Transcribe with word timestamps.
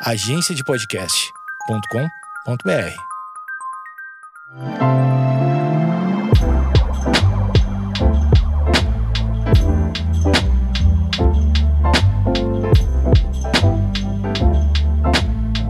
agenciadepodcast.com.br. 0.00 2.94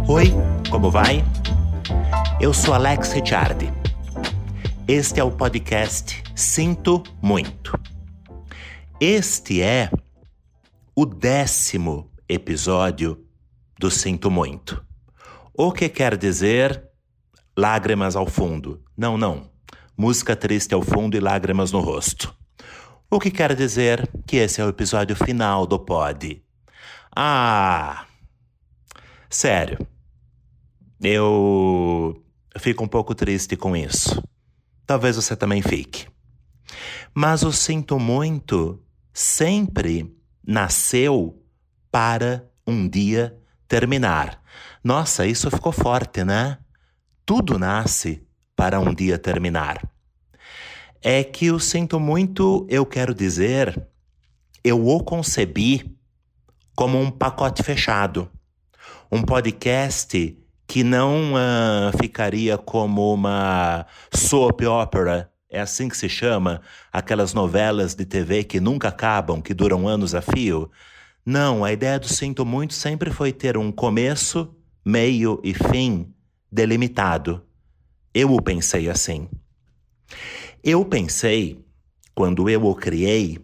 Oi, 0.06 0.30
como 0.70 0.90
vai? 0.90 1.24
Eu 2.38 2.52
sou 2.52 2.74
Alex 2.74 3.12
Ricciardi. 3.12 3.72
Este 4.86 5.20
é 5.20 5.24
o 5.24 5.30
podcast 5.30 6.22
Sinto 6.34 7.02
Muito. 7.22 7.80
Este 9.00 9.62
é 9.62 9.90
o 10.94 11.06
décimo 11.06 12.10
episódio 12.28 13.26
do 13.78 13.90
Sinto 13.90 14.30
Muito. 14.30 14.84
O 15.54 15.72
que 15.72 15.88
quer 15.88 16.16
dizer 16.16 16.84
lágrimas 17.56 18.16
ao 18.16 18.26
fundo? 18.26 18.82
Não, 18.96 19.16
não. 19.16 19.50
Música 19.96 20.34
triste 20.34 20.74
ao 20.74 20.82
fundo 20.82 21.16
e 21.16 21.20
lágrimas 21.20 21.72
no 21.72 21.80
rosto. 21.80 22.34
O 23.10 23.18
que 23.18 23.30
quer 23.30 23.54
dizer 23.54 24.08
que 24.26 24.36
esse 24.36 24.60
é 24.60 24.64
o 24.64 24.68
episódio 24.68 25.16
final 25.16 25.66
do 25.66 25.78
pod. 25.78 26.42
Ah! 27.14 28.06
Sério. 29.30 29.78
Eu 31.00 32.22
fico 32.58 32.84
um 32.84 32.88
pouco 32.88 33.14
triste 33.14 33.56
com 33.56 33.76
isso. 33.76 34.22
Talvez 34.84 35.16
você 35.16 35.36
também 35.36 35.62
fique. 35.62 36.06
Mas 37.14 37.42
o 37.42 37.52
Sinto 37.52 37.98
Muito 37.98 38.82
sempre 39.12 40.14
nasceu 40.44 41.42
para 41.90 42.48
um 42.66 42.88
dia 42.88 43.37
terminar. 43.68 44.42
Nossa, 44.82 45.26
isso 45.26 45.50
ficou 45.50 45.70
forte, 45.70 46.24
né? 46.24 46.58
Tudo 47.24 47.58
nasce 47.58 48.26
para 48.56 48.80
um 48.80 48.94
dia 48.94 49.18
terminar. 49.18 49.86
É 51.02 51.22
que 51.22 51.52
o 51.52 51.60
sinto 51.60 52.00
muito, 52.00 52.66
eu 52.68 52.84
quero 52.84 53.14
dizer, 53.14 53.86
eu 54.64 54.84
o 54.84 55.00
concebi 55.04 55.96
como 56.74 57.00
um 57.00 57.10
pacote 57.10 57.62
fechado. 57.62 58.28
Um 59.12 59.22
podcast 59.22 60.36
que 60.66 60.82
não 60.82 61.34
uh, 61.34 61.96
ficaria 61.98 62.58
como 62.58 63.14
uma 63.14 63.86
soap 64.12 64.62
opera, 64.62 65.30
é 65.50 65.60
assim 65.60 65.88
que 65.88 65.96
se 65.96 66.08
chama, 66.08 66.60
aquelas 66.92 67.32
novelas 67.32 67.94
de 67.94 68.04
TV 68.04 68.44
que 68.44 68.60
nunca 68.60 68.88
acabam, 68.88 69.40
que 69.40 69.54
duram 69.54 69.88
anos 69.88 70.14
a 70.14 70.20
fio. 70.20 70.70
Não, 71.30 71.62
a 71.62 71.70
ideia 71.70 71.98
do 71.98 72.08
Sinto 72.08 72.46
Muito 72.46 72.72
sempre 72.72 73.10
foi 73.10 73.34
ter 73.34 73.58
um 73.58 73.70
começo, 73.70 74.56
meio 74.82 75.38
e 75.44 75.52
fim 75.52 76.10
delimitado. 76.50 77.44
Eu 78.14 78.32
o 78.32 78.40
pensei 78.40 78.88
assim. 78.88 79.28
Eu 80.64 80.86
pensei, 80.86 81.62
quando 82.14 82.48
eu 82.48 82.64
o 82.64 82.74
criei, 82.74 83.38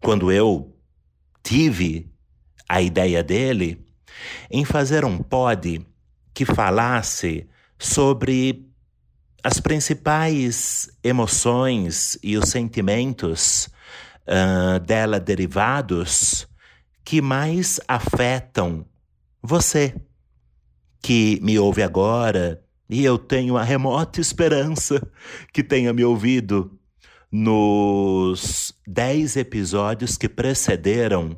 quando 0.00 0.30
eu 0.30 0.72
tive 1.42 2.08
a 2.68 2.80
ideia 2.80 3.24
dele, 3.24 3.84
em 4.48 4.64
fazer 4.64 5.04
um 5.04 5.18
pod 5.18 5.84
que 6.32 6.44
falasse 6.44 7.44
sobre 7.76 8.70
as 9.42 9.58
principais 9.58 10.88
emoções 11.02 12.16
e 12.22 12.36
os 12.36 12.50
sentimentos 12.50 13.68
uh, 14.28 14.78
dela 14.78 15.18
derivados 15.18 16.46
que 17.04 17.20
mais 17.20 17.80
afetam 17.88 18.84
você, 19.42 19.94
que 21.00 21.38
me 21.42 21.58
ouve 21.58 21.82
agora, 21.82 22.62
e 22.88 23.04
eu 23.04 23.18
tenho 23.18 23.56
a 23.56 23.62
remota 23.62 24.20
esperança 24.20 25.00
que 25.52 25.62
tenha 25.62 25.92
me 25.92 26.04
ouvido 26.04 26.78
nos 27.30 28.74
dez 28.86 29.36
episódios 29.36 30.18
que 30.18 30.28
precederam 30.28 31.36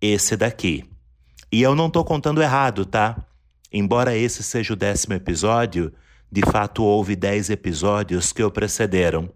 esse 0.00 0.36
daqui. 0.36 0.84
E 1.50 1.62
eu 1.62 1.74
não 1.74 1.88
tô 1.88 2.04
contando 2.04 2.42
errado, 2.42 2.84
tá? 2.84 3.24
Embora 3.72 4.16
esse 4.16 4.42
seja 4.42 4.72
o 4.72 4.76
décimo 4.76 5.14
episódio, 5.14 5.92
de 6.30 6.42
fato 6.42 6.82
houve 6.82 7.14
dez 7.14 7.48
episódios 7.48 8.32
que 8.32 8.42
o 8.42 8.50
precederam. 8.50 9.30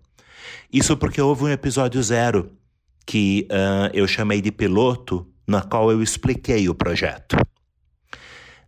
Isso 0.72 0.96
porque 0.96 1.20
houve 1.20 1.44
um 1.44 1.48
episódio 1.48 2.02
zero, 2.02 2.50
que 3.06 3.46
uh, 3.50 3.90
eu 3.94 4.06
chamei 4.08 4.40
de 4.40 4.50
piloto, 4.50 5.26
na 5.52 5.60
qual 5.60 5.92
eu 5.92 6.02
expliquei 6.02 6.66
o 6.70 6.74
projeto. 6.74 7.36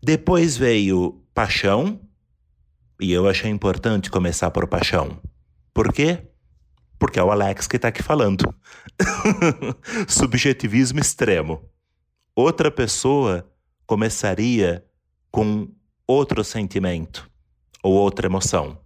Depois 0.03 0.55
veio 0.55 1.25
Paixão, 1.33 1.99
e 3.00 3.11
eu 3.11 3.27
achei 3.27 3.50
importante 3.50 4.11
começar 4.11 4.50
por 4.50 4.67
Paixão. 4.67 5.19
Por 5.73 5.91
quê? 5.91 6.28
Porque 6.99 7.19
é 7.19 7.23
o 7.23 7.31
Alex 7.31 7.67
que 7.67 7.77
está 7.77 7.89
aqui 7.89 8.03
falando. 8.03 8.55
Subjetivismo 10.06 11.00
extremo. 11.00 11.67
Outra 12.37 12.71
pessoa 12.71 13.50
começaria 13.87 14.84
com 15.31 15.69
outro 16.06 16.44
sentimento 16.44 17.28
ou 17.83 17.94
outra 17.94 18.27
emoção. 18.27 18.78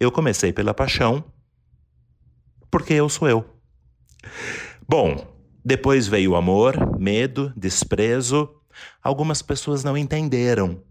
Eu 0.00 0.10
comecei 0.10 0.52
pela 0.52 0.74
paixão 0.74 1.24
porque 2.70 2.94
eu 2.94 3.08
sou 3.08 3.28
eu. 3.28 3.44
Bom, 4.88 5.29
depois 5.64 6.08
veio 6.08 6.32
o 6.32 6.36
amor, 6.36 6.98
medo, 6.98 7.52
desprezo. 7.56 8.48
Algumas 9.02 9.42
pessoas 9.42 9.84
não 9.84 9.96
entenderam 9.96 10.82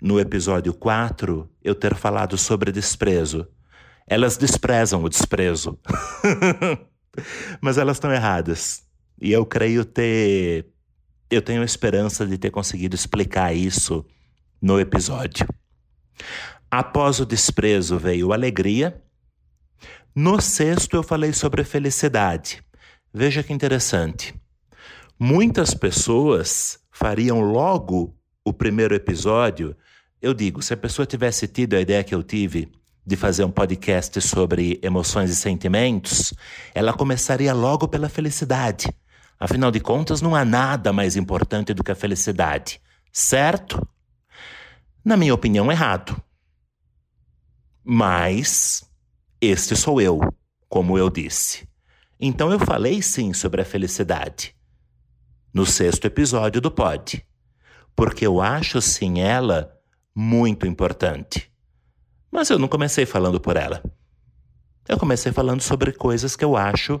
no 0.00 0.20
episódio 0.20 0.74
4 0.74 1.48
eu 1.62 1.74
ter 1.74 1.94
falado 1.94 2.36
sobre 2.36 2.70
desprezo. 2.70 3.46
Elas 4.06 4.36
desprezam 4.36 5.02
o 5.02 5.08
desprezo. 5.08 5.78
Mas 7.60 7.78
elas 7.78 7.96
estão 7.96 8.12
erradas. 8.12 8.82
E 9.20 9.32
eu 9.32 9.44
creio 9.44 9.84
ter. 9.84 10.66
Eu 11.30 11.42
tenho 11.42 11.62
esperança 11.62 12.26
de 12.26 12.38
ter 12.38 12.50
conseguido 12.50 12.94
explicar 12.94 13.54
isso 13.54 14.04
no 14.60 14.78
episódio. 14.78 15.46
Após 16.70 17.20
o 17.20 17.26
desprezo 17.26 17.98
veio 17.98 18.32
alegria. 18.32 19.02
No 20.14 20.40
sexto 20.40 20.96
eu 20.96 21.02
falei 21.02 21.32
sobre 21.32 21.64
felicidade. 21.64 22.62
Veja 23.12 23.42
que 23.42 23.52
interessante. 23.52 24.34
Muitas 25.18 25.74
pessoas 25.74 26.78
fariam 26.90 27.40
logo 27.40 28.14
o 28.44 28.52
primeiro 28.52 28.94
episódio. 28.94 29.76
Eu 30.20 30.34
digo, 30.34 30.62
se 30.62 30.74
a 30.74 30.76
pessoa 30.76 31.06
tivesse 31.06 31.48
tido 31.48 31.74
a 31.74 31.80
ideia 31.80 32.04
que 32.04 32.14
eu 32.14 32.22
tive 32.22 32.70
de 33.06 33.16
fazer 33.16 33.44
um 33.44 33.50
podcast 33.50 34.20
sobre 34.20 34.78
emoções 34.82 35.30
e 35.30 35.36
sentimentos, 35.36 36.34
ela 36.74 36.92
começaria 36.92 37.54
logo 37.54 37.88
pela 37.88 38.08
felicidade. 38.08 38.92
Afinal 39.40 39.70
de 39.70 39.80
contas, 39.80 40.20
não 40.20 40.34
há 40.34 40.44
nada 40.44 40.92
mais 40.92 41.16
importante 41.16 41.72
do 41.72 41.82
que 41.82 41.92
a 41.92 41.96
felicidade, 41.96 42.80
certo? 43.12 43.86
Na 45.04 45.16
minha 45.16 45.32
opinião, 45.32 45.70
errado. 45.72 46.20
Mas 47.82 48.84
este 49.40 49.74
sou 49.76 50.00
eu, 50.00 50.20
como 50.68 50.98
eu 50.98 51.08
disse. 51.08 51.67
Então 52.20 52.50
eu 52.50 52.58
falei 52.58 53.00
sim 53.00 53.32
sobre 53.32 53.62
a 53.62 53.64
felicidade. 53.64 54.54
No 55.52 55.64
sexto 55.64 56.04
episódio 56.04 56.60
do 56.60 56.70
Pod. 56.70 57.24
Porque 57.94 58.26
eu 58.26 58.40
acho 58.40 58.80
sim 58.80 59.20
ela 59.20 59.72
muito 60.14 60.66
importante. 60.66 61.50
Mas 62.30 62.50
eu 62.50 62.58
não 62.58 62.68
comecei 62.68 63.06
falando 63.06 63.40
por 63.40 63.56
ela. 63.56 63.82
Eu 64.88 64.98
comecei 64.98 65.32
falando 65.32 65.60
sobre 65.60 65.92
coisas 65.92 66.34
que 66.34 66.44
eu 66.44 66.56
acho 66.56 67.00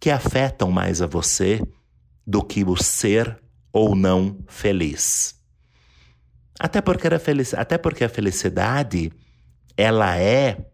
que 0.00 0.10
afetam 0.10 0.70
mais 0.70 1.02
a 1.02 1.06
você 1.06 1.60
do 2.26 2.42
que 2.42 2.64
o 2.64 2.76
ser 2.76 3.40
ou 3.72 3.94
não 3.94 4.42
feliz. 4.48 5.38
Até 6.58 6.80
porque. 6.80 7.08
Até 7.56 7.78
porque 7.78 8.04
a 8.04 8.08
felicidade 8.08 9.12
ela 9.76 10.16
é 10.18 10.66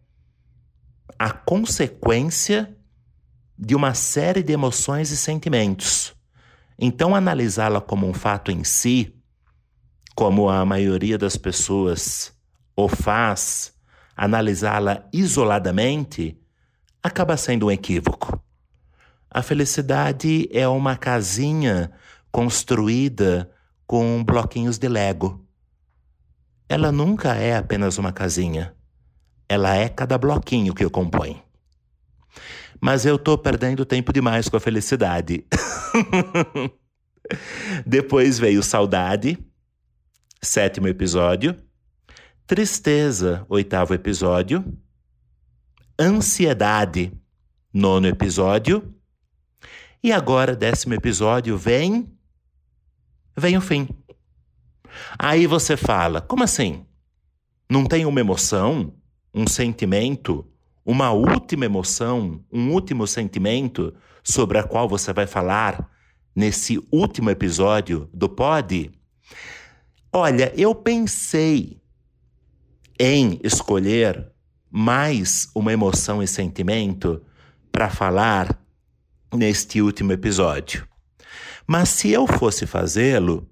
a 1.18 1.30
consequência 1.30 2.75
de 3.58 3.74
uma 3.74 3.94
série 3.94 4.42
de 4.42 4.52
emoções 4.52 5.10
e 5.10 5.16
sentimentos. 5.16 6.14
Então, 6.78 7.14
analisá-la 7.14 7.80
como 7.80 8.06
um 8.06 8.12
fato 8.12 8.50
em 8.50 8.62
si, 8.62 9.14
como 10.14 10.48
a 10.48 10.64
maioria 10.64 11.16
das 11.16 11.36
pessoas 11.36 12.32
o 12.76 12.88
faz, 12.88 13.72
analisá-la 14.14 15.08
isoladamente, 15.12 16.38
acaba 17.02 17.36
sendo 17.36 17.66
um 17.66 17.70
equívoco. 17.70 18.40
A 19.30 19.42
felicidade 19.42 20.48
é 20.52 20.66
uma 20.68 20.96
casinha 20.96 21.90
construída 22.30 23.50
com 23.86 24.22
bloquinhos 24.24 24.78
de 24.78 24.88
Lego. 24.88 25.44
Ela 26.68 26.90
nunca 26.90 27.34
é 27.34 27.56
apenas 27.56 27.96
uma 27.96 28.12
casinha. 28.12 28.74
Ela 29.48 29.76
é 29.76 29.88
cada 29.88 30.18
bloquinho 30.18 30.74
que 30.74 30.84
o 30.84 30.90
compõe. 30.90 31.45
Mas 32.80 33.06
eu 33.06 33.18
tô 33.18 33.36
perdendo 33.38 33.84
tempo 33.84 34.12
demais 34.12 34.48
com 34.48 34.56
a 34.56 34.60
felicidade. 34.60 35.44
Depois 37.84 38.38
veio 38.38 38.62
Saudade, 38.62 39.38
sétimo 40.42 40.88
episódio. 40.88 41.56
Tristeza, 42.46 43.44
oitavo 43.48 43.94
episódio. 43.94 44.64
Ansiedade, 45.98 47.12
nono 47.72 48.06
episódio. 48.06 48.94
E 50.02 50.12
agora, 50.12 50.54
décimo 50.54 50.94
episódio, 50.94 51.56
vem. 51.58 52.12
Vem 53.36 53.56
o 53.56 53.60
fim. 53.60 53.88
Aí 55.18 55.46
você 55.46 55.76
fala: 55.76 56.20
como 56.20 56.44
assim? 56.44 56.86
Não 57.68 57.84
tem 57.84 58.06
uma 58.06 58.20
emoção, 58.20 58.94
um 59.34 59.46
sentimento, 59.46 60.48
uma 60.86 61.10
última 61.10 61.64
emoção, 61.64 62.40
um 62.52 62.70
último 62.70 63.08
sentimento 63.08 63.92
sobre 64.22 64.56
a 64.56 64.62
qual 64.62 64.88
você 64.88 65.12
vai 65.12 65.26
falar 65.26 65.90
nesse 66.34 66.78
último 66.92 67.28
episódio 67.28 68.08
do 68.14 68.28
Pod? 68.28 68.92
Olha, 70.12 70.52
eu 70.56 70.72
pensei 70.76 71.82
em 73.00 73.40
escolher 73.42 74.30
mais 74.70 75.50
uma 75.56 75.72
emoção 75.72 76.22
e 76.22 76.28
sentimento 76.28 77.20
para 77.72 77.90
falar 77.90 78.56
neste 79.34 79.82
último 79.82 80.12
episódio. 80.12 80.86
Mas 81.66 81.88
se 81.88 82.12
eu 82.12 82.28
fosse 82.28 82.64
fazê-lo, 82.64 83.50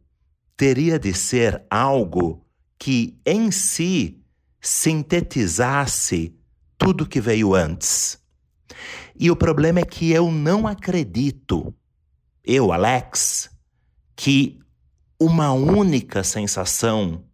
teria 0.56 1.00
de 1.00 1.12
ser 1.12 1.64
algo 1.68 2.46
que 2.78 3.18
em 3.26 3.50
si 3.50 4.22
sintetizasse 4.60 6.38
tudo 6.78 7.06
que 7.06 7.20
veio 7.20 7.54
antes. 7.54 8.18
E 9.18 9.30
o 9.30 9.36
problema 9.36 9.80
é 9.80 9.84
que 9.84 10.10
eu 10.10 10.30
não 10.30 10.66
acredito, 10.66 11.74
eu, 12.42 12.72
Alex, 12.72 13.50
que 14.16 14.58
uma 15.18 15.52
única 15.52 16.24
sensação, 16.24 17.24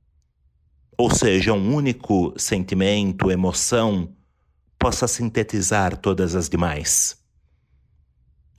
ou 0.97 1.11
seja, 1.11 1.53
um 1.53 1.75
único 1.75 2.35
sentimento, 2.37 3.31
emoção, 3.31 4.15
possa 4.79 5.09
sintetizar 5.09 5.97
todas 5.97 6.35
as 6.35 6.49
demais. 6.49 7.19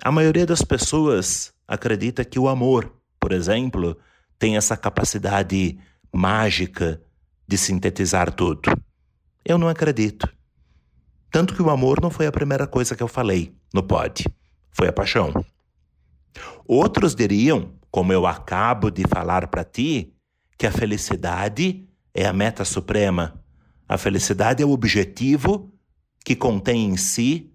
A 0.04 0.12
maioria 0.12 0.46
das 0.46 0.64
pessoas 0.64 1.54
acredita 1.68 2.26
que 2.26 2.40
o 2.40 2.48
amor, 2.48 2.92
por 3.20 3.32
exemplo, 3.32 3.98
tem 4.38 4.58
essa 4.58 4.76
capacidade 4.76 5.80
mágica 6.12 7.02
de 7.48 7.58
sintetizar 7.58 8.34
tudo. 8.34 8.72
Eu 9.46 9.58
não 9.58 9.68
acredito. 9.68 10.28
Tanto 11.32 11.56
que 11.56 11.62
o 11.62 11.70
amor 11.70 12.02
não 12.02 12.12
foi 12.12 12.28
a 12.28 12.32
primeira 12.32 12.68
coisa 12.68 12.94
que 12.94 13.02
eu 13.02 13.08
falei 13.08 13.56
no 13.74 13.82
pod, 13.82 14.26
foi 14.70 14.90
a 14.90 14.94
paixão. 14.94 15.34
Outros 16.68 17.16
diriam, 17.16 17.74
como 17.90 18.12
eu 18.12 18.28
acabo 18.28 18.92
de 18.92 19.04
falar 19.08 19.48
para 19.48 19.64
ti, 19.64 20.14
que 20.58 20.68
a 20.68 20.72
felicidade 20.72 21.88
é 22.14 22.26
a 22.26 22.34
meta 22.34 22.66
suprema. 22.66 23.42
A 23.88 23.98
felicidade 23.98 24.62
é 24.62 24.66
o 24.66 24.72
objetivo 24.72 25.74
que 26.24 26.36
contém 26.36 26.90
em 26.90 26.98
si 26.98 27.52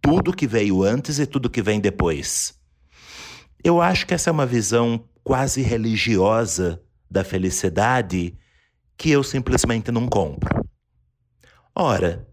tudo 0.00 0.32
que 0.32 0.46
veio 0.46 0.82
antes 0.82 1.18
e 1.18 1.26
tudo 1.26 1.50
que 1.50 1.60
vem 1.60 1.80
depois. 1.80 2.58
Eu 3.62 3.80
acho 3.82 4.06
que 4.06 4.14
essa 4.14 4.30
é 4.30 4.32
uma 4.32 4.46
visão 4.46 5.04
quase 5.22 5.62
religiosa 5.62 6.80
da 7.10 7.22
felicidade 7.22 8.34
que 8.96 9.10
eu 9.10 9.22
simplesmente 9.22 9.90
não 9.90 10.06
compro. 10.06 10.64
Ora, 11.74 12.26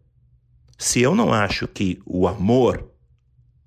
se 0.77 1.01
eu 1.01 1.15
não 1.15 1.33
acho 1.33 1.67
que 1.67 1.99
o 2.05 2.27
amor 2.27 2.91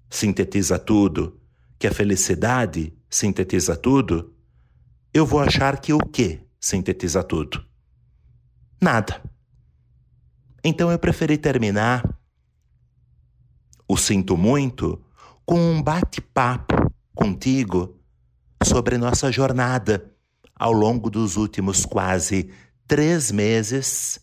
sintetiza 0.09 0.79
tudo, 0.79 1.41
que 1.79 1.87
a 1.87 1.93
felicidade 1.93 2.93
sintetiza 3.09 3.77
tudo, 3.77 4.35
eu 5.12 5.27
vou 5.27 5.41
achar 5.41 5.81
que 5.81 5.93
o 5.93 5.99
que 5.99 6.41
sintetiza 6.61 7.23
tudo? 7.23 7.65
Nada. 8.81 9.23
Então 10.62 10.91
eu 10.91 10.99
preferi 10.99 11.37
terminar 11.37 12.19
o 13.89 13.97
Sinto 13.97 14.37
Muito 14.37 15.03
com 15.45 15.59
um 15.59 15.83
bate-papo 15.83 16.93
contigo 17.15 17.99
sobre 18.62 18.97
nossa 18.97 19.33
jornada 19.33 20.15
ao 20.55 20.73
longo 20.73 21.11
dos 21.11 21.37
últimos 21.37 21.85
quase 21.85 22.53
três 22.87 23.33
meses, 23.33 24.21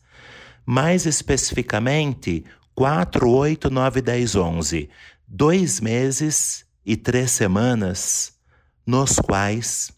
mais 0.66 1.06
especificamente 1.06 2.46
4, 2.78 3.28
8, 3.28 3.72
9, 3.72 4.02
10, 4.04 4.36
11, 4.36 4.90
dois 5.28 5.82
meses 5.82 6.64
e 6.86 6.96
três 6.96 7.32
semanas 7.32 8.38
nos 8.86 9.16
quais 9.16 9.92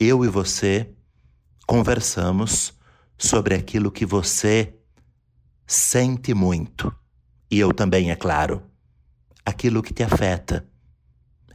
eu 0.00 0.24
e 0.24 0.28
você 0.28 0.88
conversamos 1.66 2.72
sobre 3.18 3.54
aquilo 3.54 3.92
que 3.92 4.06
você 4.06 4.74
sente 5.66 6.32
muito. 6.32 6.90
E 7.50 7.58
eu 7.58 7.70
também, 7.70 8.10
é 8.10 8.16
claro 8.16 8.62
aquilo 9.44 9.82
que 9.82 9.92
te 9.92 10.02
afeta. 10.02 10.66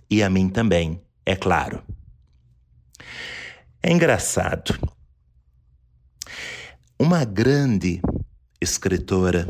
E 0.07 0.21
a 0.21 0.29
mim 0.29 0.47
também, 0.47 1.01
é 1.25 1.35
claro. 1.35 1.81
É 3.81 3.91
engraçado. 3.91 4.77
Uma 6.99 7.25
grande 7.25 7.99
escritora 8.61 9.47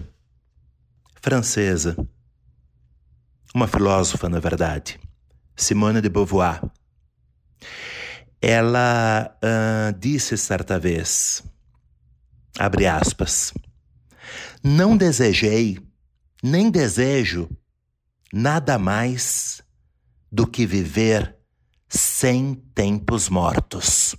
francesa, 1.27 1.93
uma 3.53 3.67
filósofa, 3.67 4.29
na 4.29 4.39
verdade, 4.39 4.97
Simone 5.57 5.99
de 5.99 6.07
Beauvoir, 6.07 6.61
ela 8.41 9.37
uh, 9.43 9.99
disse 9.99 10.37
certa 10.37 10.79
vez, 10.79 11.43
abre 12.57 12.87
aspas, 12.87 13.53
não 14.63 14.95
desejei, 14.95 15.77
nem 16.41 16.71
desejo 16.71 17.49
nada 18.31 18.79
mais 18.79 19.61
do 20.31 20.47
que 20.47 20.65
viver 20.65 21.35
sem 21.89 22.55
tempos 22.73 23.27
mortos. 23.27 24.15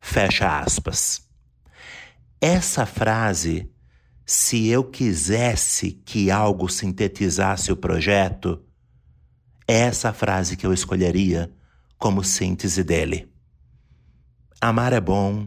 Fecha 0.00 0.60
aspas. 0.60 1.20
Essa 2.40 2.86
frase, 2.86 3.68
se 4.30 4.68
eu 4.68 4.84
quisesse 4.84 5.92
que 6.04 6.30
algo 6.30 6.68
sintetizasse 6.68 7.72
o 7.72 7.76
projeto, 7.76 8.62
é 9.66 9.78
essa 9.78 10.12
frase 10.12 10.54
que 10.54 10.66
eu 10.66 10.74
escolheria 10.74 11.50
como 11.96 12.22
síntese 12.22 12.84
dele. 12.84 13.32
Amar 14.60 14.92
é 14.92 15.00
bom, 15.00 15.46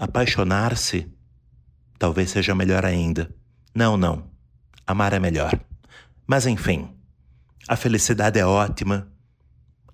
apaixonar-se 0.00 1.08
talvez 1.96 2.30
seja 2.30 2.56
melhor 2.56 2.84
ainda. 2.84 3.32
Não, 3.72 3.96
não. 3.96 4.28
Amar 4.84 5.12
é 5.12 5.20
melhor. 5.20 5.56
Mas 6.26 6.44
enfim. 6.44 6.92
A 7.68 7.76
felicidade 7.76 8.36
é 8.36 8.44
ótima. 8.44 9.12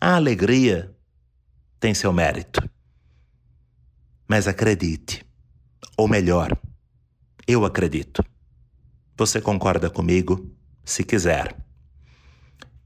A 0.01 0.15
alegria 0.15 0.97
tem 1.79 1.93
seu 1.93 2.11
mérito. 2.11 2.67
Mas 4.27 4.49
acredite, 4.49 5.27
ou 5.95 6.09
melhor, 6.09 6.59
eu 7.49 7.65
acredito. 7.65 8.23
Você 9.17 9.41
concorda 9.41 9.89
comigo? 9.89 10.55
Se 10.85 11.03
quiser. 11.03 11.57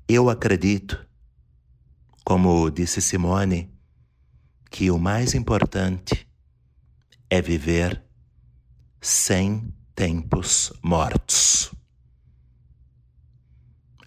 Eu 0.06 0.30
acredito, 0.30 1.04
como 2.24 2.70
disse 2.70 3.02
Simone, 3.02 3.74
que 4.70 4.88
o 4.88 5.00
mais 5.00 5.34
importante 5.34 6.28
é 7.28 7.42
viver 7.42 8.00
sem 9.00 9.74
tempos 9.96 10.72
mortos. 10.80 11.74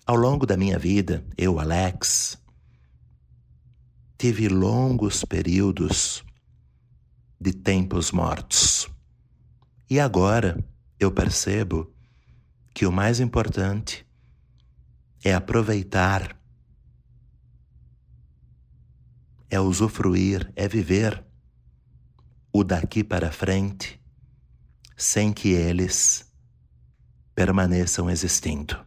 Ao 0.05 0.15
longo 0.15 0.45
da 0.45 0.55
minha 0.55 0.79
vida, 0.79 1.25
eu, 1.37 1.59
Alex, 1.59 2.41
tive 4.17 4.47
longos 4.47 5.25
períodos 5.25 6.23
de 7.41 7.51
tempos 7.51 8.13
mortos. 8.13 8.94
E 9.89 9.99
agora 9.99 10.63
eu 10.99 11.11
percebo 11.11 11.93
que 12.73 12.85
o 12.85 12.91
mais 12.91 13.19
importante 13.19 14.05
é 15.23 15.33
aproveitar, 15.33 16.39
é 19.49 19.59
usufruir, 19.59 20.51
é 20.55 20.67
viver 20.67 21.23
o 22.51 22.63
daqui 22.63 23.03
para 23.03 23.31
frente 23.31 23.99
sem 24.97 25.31
que 25.31 25.49
eles 25.49 26.31
permaneçam 27.35 28.09
existindo 28.09 28.85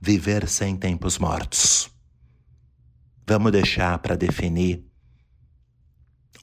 viver 0.00 0.48
sem 0.48 0.76
tempos 0.76 1.18
mortos. 1.18 1.90
Vamos 3.26 3.50
deixar 3.50 3.98
para 3.98 4.16
definir, 4.16 4.84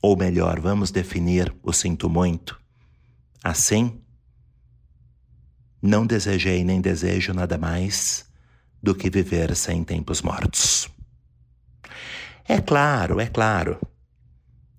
ou 0.01 0.17
melhor, 0.17 0.59
vamos 0.59 0.91
definir 0.91 1.55
o 1.63 1.71
sinto 1.71 2.09
muito. 2.09 2.62
Assim, 3.43 4.01
não 5.81 6.05
desejei 6.07 6.63
nem 6.63 6.79
desejo 6.79 7.33
nada 7.33 7.57
mais 7.57 8.25
do 8.81 8.95
que 8.95 9.09
viver 9.09 9.55
sem 9.55 9.83
tempos 9.83 10.21
mortos. 10.21 10.89
É 12.47 12.61
claro, 12.61 13.19
é 13.19 13.27
claro. 13.27 13.79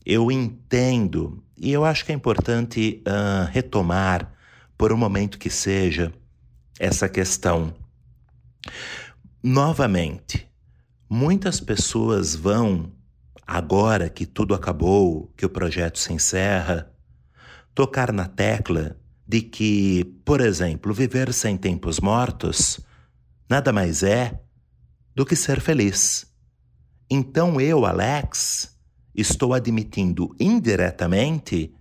Eu 0.05 0.31
entendo 0.31 1.45
e 1.57 1.73
eu 1.73 1.85
acho 1.85 2.05
que 2.05 2.13
é 2.13 2.15
importante 2.15 3.03
uh, 3.07 3.49
retomar, 3.51 4.33
por 4.77 4.93
um 4.93 4.97
momento 4.97 5.39
que 5.39 5.49
seja, 5.49 6.13
essa 6.79 7.09
questão. 7.09 7.75
Novamente, 9.43 10.49
muitas 11.09 11.61
pessoas 11.61 12.35
vão, 12.35 12.93
agora 13.47 14.09
que 14.09 14.27
tudo 14.27 14.55
acabou, 14.55 15.33
que 15.37 15.47
o 15.47 15.51
projeto 15.51 15.99
se 15.99 16.13
encerra, 16.13 16.93
tocar 17.75 18.13
na 18.13 18.27
tecla 18.29 18.97
de 19.27 19.41
que, 19.43 20.05
por 20.25 20.41
exemplo, 20.41 20.93
viver 20.93 21.33
sem 21.33 21.57
tempos 21.57 21.99
mortos 21.99 22.81
nada 23.49 23.73
mais 23.73 24.03
é 24.03 24.41
do 25.15 25.25
que 25.25 25.37
ser 25.37 25.61
feliz. 25.61 26.27
Então 27.11 27.61
eu, 27.61 27.85
Alex, 27.85 28.77
estou 29.15 29.55
admitindo 29.55 30.35
indiretamente 30.39 31.75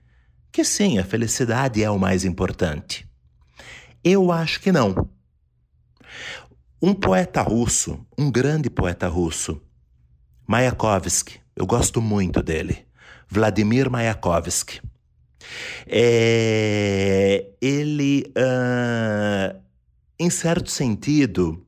que 0.51 0.63
sim, 0.63 0.99
a 0.99 1.03
felicidade 1.03 1.83
é 1.83 1.89
o 1.89 1.97
mais 1.97 2.23
importante. 2.23 3.09
Eu 4.03 4.31
acho 4.31 4.59
que 4.59 4.71
não. 4.71 5.09
Um 6.81 6.93
poeta 6.93 7.41
russo, 7.41 8.05
um 8.17 8.29
grande 8.29 8.69
poeta 8.69 9.07
russo, 9.07 9.61
Mayakovsky, 10.45 11.39
eu 11.55 11.65
gosto 11.65 12.01
muito 12.01 12.43
dele, 12.43 12.85
Vladimir 13.27 13.89
Mayakovsky. 13.89 14.81
É, 15.87 17.47
ele, 17.61 18.31
uh, 18.37 19.59
em 20.19 20.29
certo 20.29 20.69
sentido, 20.69 21.65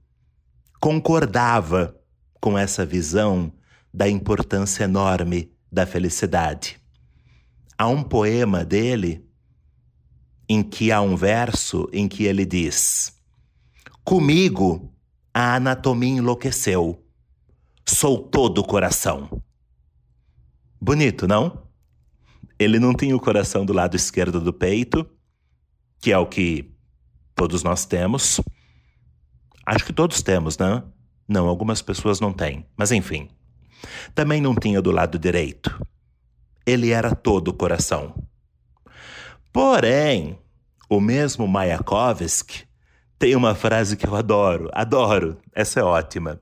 concordava 0.79 1.96
com 2.39 2.58
essa 2.58 2.86
visão 2.86 3.51
da 3.94 4.08
importância 4.10 4.84
enorme 4.84 5.51
da 5.72 5.86
felicidade. 5.86 6.79
Há 7.77 7.88
um 7.88 8.03
poema 8.03 8.63
dele 8.63 9.25
em 10.48 10.62
que 10.62 10.91
há 10.91 11.01
um 11.01 11.15
verso 11.15 11.89
em 11.91 12.08
que 12.08 12.24
ele 12.24 12.46
diz: 12.46 13.13
Comigo 14.03 14.94
a 15.34 15.55
anatomia 15.55 16.17
enlouqueceu, 16.17 17.03
sou 17.86 18.17
todo 18.17 18.63
coração. 18.63 19.41
Bonito, 20.79 21.27
não? 21.27 21.64
Ele 22.57 22.79
não 22.79 22.93
tem 22.93 23.13
o 23.13 23.19
coração 23.19 23.65
do 23.65 23.74
lado 23.74 23.95
esquerdo 23.95 24.39
do 24.39 24.53
peito, 24.53 25.05
que 26.00 26.12
é 26.12 26.17
o 26.17 26.25
que 26.25 26.71
todos 27.35 27.63
nós 27.63 27.85
temos. 27.85 28.39
Acho 29.65 29.85
que 29.85 29.93
todos 29.93 30.21
temos, 30.21 30.57
né? 30.57 30.83
Não, 31.27 31.47
algumas 31.47 31.81
pessoas 31.81 32.19
não 32.19 32.31
têm, 32.31 32.65
mas 32.77 32.91
enfim. 32.91 33.29
Também 34.13 34.39
não 34.39 34.55
tinha 34.55 34.81
do 34.81 34.91
lado 34.91 35.19
direito. 35.19 35.85
Ele 36.65 36.91
era 36.91 37.13
todo 37.13 37.53
coração. 37.53 38.15
Porém, 39.51 40.38
o 40.89 41.00
mesmo 41.00 41.47
Mayakovsky 41.47 42.64
tem 43.17 43.36
uma 43.36 43.55
frase 43.55 43.95
que 43.95 44.05
eu 44.05 44.15
adoro, 44.15 44.69
adoro, 44.74 45.38
essa 45.53 45.79
é 45.79 45.84
ótima. 45.84 46.39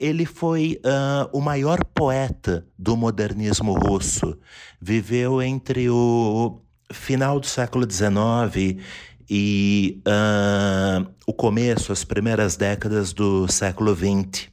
Ele 0.00 0.24
foi 0.24 0.80
uh, 0.84 1.28
o 1.36 1.40
maior 1.40 1.84
poeta 1.84 2.66
do 2.78 2.96
modernismo 2.96 3.74
russo. 3.74 4.38
Viveu 4.80 5.42
entre 5.42 5.90
o 5.90 6.60
final 6.90 7.38
do 7.38 7.46
século 7.46 7.86
XIX 7.90 8.82
e 9.28 10.00
uh, 10.06 11.06
o 11.26 11.32
começo, 11.32 11.92
as 11.92 12.04
primeiras 12.04 12.56
décadas 12.56 13.12
do 13.12 13.46
século 13.48 13.94
XX. 13.94 14.48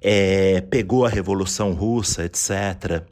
É, 0.00 0.60
pegou 0.62 1.04
a 1.04 1.08
Revolução 1.08 1.72
Russa, 1.72 2.24
etc. 2.24 3.06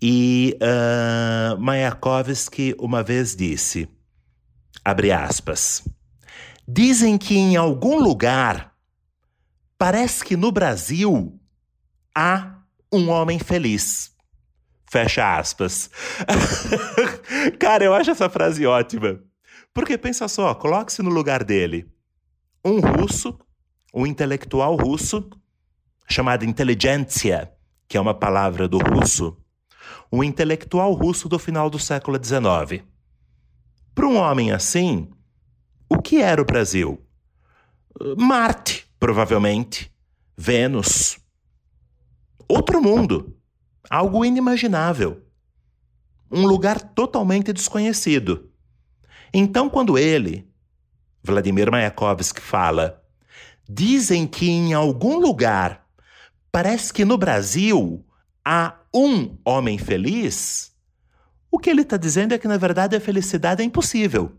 E 0.00 0.58
uh, 0.60 1.58
Mayakovsky 1.60 2.74
uma 2.78 3.02
vez 3.02 3.34
disse, 3.34 3.88
abre 4.84 5.12
aspas, 5.12 5.82
dizem 6.66 7.18
que 7.18 7.36
em 7.36 7.56
algum 7.56 7.98
lugar, 7.98 8.74
parece 9.76 10.24
que 10.24 10.36
no 10.36 10.52
Brasil, 10.52 11.38
há 12.14 12.58
um 12.92 13.08
homem 13.08 13.38
feliz. 13.38 14.12
Fecha 14.90 15.38
aspas. 15.38 15.90
Cara, 17.58 17.84
eu 17.84 17.94
acho 17.94 18.10
essa 18.10 18.28
frase 18.28 18.66
ótima. 18.66 19.20
Porque 19.72 19.96
pensa 19.96 20.28
só, 20.28 20.54
coloque-se 20.54 21.02
no 21.02 21.08
lugar 21.08 21.42
dele. 21.42 21.90
Um 22.62 22.78
russo, 22.78 23.38
um 23.94 24.06
intelectual 24.06 24.76
russo, 24.76 25.30
chamado 26.08 26.44
inteligência, 26.44 27.50
que 27.88 27.96
é 27.96 28.00
uma 28.00 28.14
palavra 28.14 28.68
do 28.68 28.78
russo, 28.78 29.36
um 30.12 30.22
intelectual 30.22 30.92
russo 30.92 31.28
do 31.28 31.38
final 31.38 31.70
do 31.70 31.78
século 31.78 32.22
XIX. 32.22 32.84
Para 33.94 34.06
um 34.06 34.16
homem 34.16 34.52
assim, 34.52 35.10
o 35.92 36.00
que 36.00 36.22
era 36.22 36.40
o 36.40 36.44
Brasil? 36.44 36.98
Marte, 38.16 38.86
provavelmente. 38.98 39.92
Vênus. 40.34 41.18
Outro 42.48 42.80
mundo. 42.80 43.36
Algo 43.90 44.24
inimaginável. 44.24 45.22
Um 46.30 46.46
lugar 46.46 46.80
totalmente 46.80 47.52
desconhecido. 47.52 48.50
Então, 49.34 49.68
quando 49.68 49.98
ele, 49.98 50.50
Vladimir 51.22 51.70
Mayakovsky, 51.70 52.40
fala: 52.40 53.04
dizem 53.68 54.26
que 54.26 54.48
em 54.48 54.72
algum 54.72 55.18
lugar, 55.18 55.86
parece 56.50 56.90
que 56.90 57.04
no 57.04 57.18
Brasil, 57.18 58.02
há 58.42 58.78
um 58.94 59.36
homem 59.44 59.76
feliz, 59.76 60.74
o 61.50 61.58
que 61.58 61.68
ele 61.68 61.82
está 61.82 61.98
dizendo 61.98 62.32
é 62.32 62.38
que, 62.38 62.48
na 62.48 62.56
verdade, 62.56 62.96
a 62.96 63.00
felicidade 63.00 63.60
é 63.60 63.64
impossível. 63.64 64.38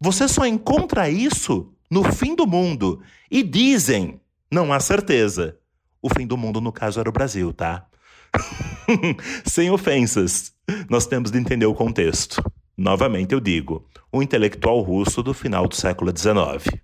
Você 0.00 0.28
só 0.28 0.46
encontra 0.46 1.10
isso 1.10 1.72
no 1.90 2.04
fim 2.04 2.34
do 2.34 2.46
mundo. 2.46 3.02
E 3.30 3.42
dizem, 3.42 4.20
não 4.50 4.72
há 4.72 4.80
certeza. 4.80 5.58
O 6.00 6.08
fim 6.08 6.26
do 6.26 6.36
mundo, 6.36 6.60
no 6.60 6.72
caso, 6.72 7.00
era 7.00 7.08
o 7.08 7.12
Brasil, 7.12 7.52
tá? 7.52 7.86
Sem 9.44 9.70
ofensas. 9.70 10.52
Nós 10.88 11.06
temos 11.06 11.30
de 11.30 11.38
entender 11.38 11.66
o 11.66 11.74
contexto. 11.74 12.42
Novamente 12.76 13.32
eu 13.32 13.40
digo, 13.40 13.88
um 14.12 14.22
intelectual 14.22 14.80
russo 14.80 15.22
do 15.22 15.34
final 15.34 15.66
do 15.66 15.74
século 15.74 16.12
XIX. 16.16 16.80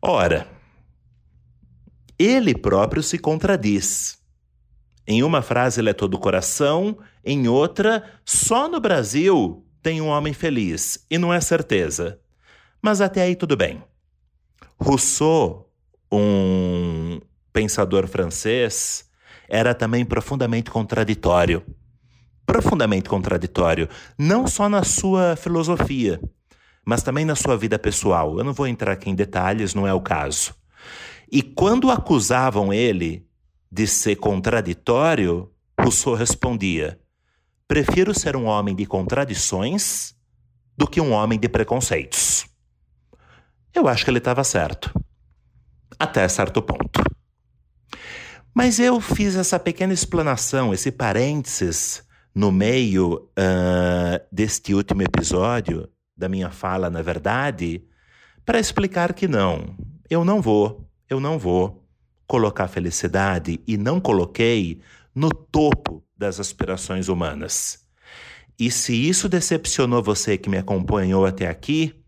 Ora, 0.00 0.46
ele 2.18 2.54
próprio 2.54 3.02
se 3.02 3.18
contradiz. 3.18 4.18
Em 5.06 5.22
uma 5.22 5.40
frase 5.40 5.80
ele 5.80 5.90
é 5.90 5.94
todo 5.94 6.18
coração, 6.18 6.98
em 7.24 7.48
outra, 7.48 8.04
só 8.24 8.68
no 8.68 8.78
Brasil 8.78 9.64
tem 9.82 10.00
um 10.00 10.08
homem 10.08 10.32
feliz, 10.32 11.04
e 11.10 11.18
não 11.18 11.32
é 11.32 11.40
certeza. 11.40 12.20
Mas 12.80 13.00
até 13.00 13.22
aí 13.22 13.36
tudo 13.36 13.56
bem. 13.56 13.82
Rousseau, 14.78 15.70
um 16.10 17.20
pensador 17.52 18.06
francês, 18.06 19.08
era 19.48 19.74
também 19.74 20.04
profundamente 20.04 20.70
contraditório 20.70 21.64
profundamente 22.52 23.08
contraditório, 23.08 23.88
não 24.18 24.46
só 24.46 24.68
na 24.68 24.82
sua 24.82 25.36
filosofia, 25.36 26.20
mas 26.84 27.02
também 27.02 27.24
na 27.24 27.34
sua 27.34 27.56
vida 27.56 27.78
pessoal. 27.78 28.36
Eu 28.38 28.44
não 28.44 28.52
vou 28.52 28.66
entrar 28.66 28.92
aqui 28.92 29.08
em 29.08 29.14
detalhes, 29.14 29.74
não 29.74 29.86
é 29.86 29.94
o 29.94 30.00
caso. 30.00 30.54
E 31.30 31.42
quando 31.42 31.90
acusavam 31.90 32.72
ele 32.72 33.26
de 33.70 33.86
ser 33.86 34.16
contraditório, 34.16 35.50
Rousseau 35.80 36.14
respondia: 36.14 37.00
Prefiro 37.72 38.12
ser 38.12 38.36
um 38.36 38.44
homem 38.44 38.76
de 38.76 38.84
contradições 38.84 40.14
do 40.76 40.86
que 40.86 41.00
um 41.00 41.10
homem 41.10 41.40
de 41.40 41.48
preconceitos. 41.48 42.44
Eu 43.74 43.88
acho 43.88 44.04
que 44.04 44.10
ele 44.10 44.18
estava 44.18 44.44
certo. 44.44 44.92
Até 45.98 46.28
certo 46.28 46.60
ponto. 46.60 47.02
Mas 48.52 48.78
eu 48.78 49.00
fiz 49.00 49.36
essa 49.36 49.58
pequena 49.58 49.94
explanação, 49.94 50.74
esse 50.74 50.92
parênteses, 50.92 52.06
no 52.34 52.52
meio 52.52 53.30
uh, 53.38 54.22
deste 54.30 54.74
último 54.74 55.00
episódio, 55.00 55.88
da 56.14 56.28
minha 56.28 56.50
fala, 56.50 56.90
na 56.90 57.00
verdade, 57.00 57.82
para 58.44 58.60
explicar 58.60 59.14
que 59.14 59.26
não, 59.26 59.74
eu 60.10 60.26
não 60.26 60.42
vou, 60.42 60.86
eu 61.08 61.18
não 61.18 61.38
vou 61.38 61.82
colocar 62.26 62.68
felicidade 62.68 63.58
e 63.66 63.78
não 63.78 63.98
coloquei 63.98 64.78
no 65.14 65.30
topo 65.30 66.04
das 66.22 66.38
aspirações 66.38 67.08
humanas. 67.08 67.84
E 68.58 68.70
se 68.70 68.94
isso 68.94 69.28
decepcionou 69.28 70.02
você 70.02 70.38
que 70.38 70.48
me 70.48 70.56
acompanhou 70.56 71.26
até 71.26 71.48
aqui, 71.48 72.00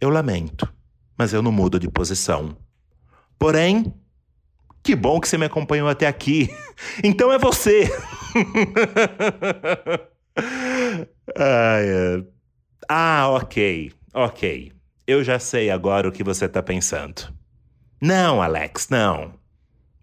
eu 0.00 0.08
lamento, 0.08 0.66
mas 1.18 1.34
eu 1.34 1.42
não 1.42 1.52
mudo 1.52 1.78
de 1.78 1.90
posição. 1.90 2.56
Porém, 3.38 3.92
que 4.82 4.96
bom 4.96 5.20
que 5.20 5.28
você 5.28 5.36
me 5.36 5.44
acompanhou 5.44 5.86
até 5.88 6.06
aqui. 6.06 6.48
Então 7.04 7.30
é 7.32 7.38
você. 7.38 7.88
ah, 12.88 13.28
ok, 13.28 13.92
ok. 14.12 14.72
Eu 15.06 15.22
já 15.22 15.38
sei 15.38 15.70
agora 15.70 16.08
o 16.08 16.12
que 16.12 16.24
você 16.24 16.46
está 16.46 16.60
pensando. 16.62 17.32
Não, 18.00 18.42
Alex, 18.42 18.88
não. 18.88 19.34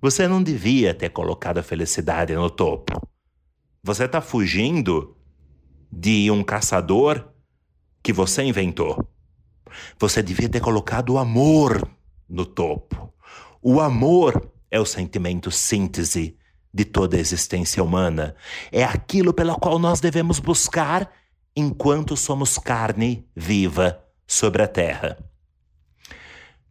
Você 0.02 0.28
não 0.28 0.42
devia 0.42 0.94
ter 0.94 1.10
colocado 1.10 1.58
a 1.58 1.64
felicidade 1.64 2.34
no 2.34 2.50
topo. 2.50 3.06
Você 3.84 4.06
está 4.06 4.22
fugindo 4.22 5.18
de 5.92 6.32
um 6.32 6.42
caçador 6.42 7.28
que 8.02 8.14
você 8.14 8.44
inventou. 8.44 9.06
Você 10.00 10.24
devia 10.24 10.48
ter 10.48 10.62
colocado 10.62 11.12
o 11.12 11.18
amor 11.18 11.86
no 12.30 12.46
topo. 12.46 13.14
O 13.62 13.82
amor 13.82 14.52
é 14.72 14.80
o 14.80 14.86
sentimento 14.86 15.52
síntese 15.52 16.38
de 16.74 16.86
toda 16.86 17.18
a 17.18 17.20
existência 17.20 17.84
humana. 17.84 18.36
É 18.72 18.84
aquilo 18.84 19.34
pela 19.34 19.56
qual 19.56 19.78
nós 19.78 20.00
devemos 20.00 20.40
buscar 20.40 21.12
enquanto 21.54 22.16
somos 22.16 22.58
carne 22.58 23.28
viva 23.36 24.02
sobre 24.26 24.62
a 24.62 24.68
terra. 24.68 25.18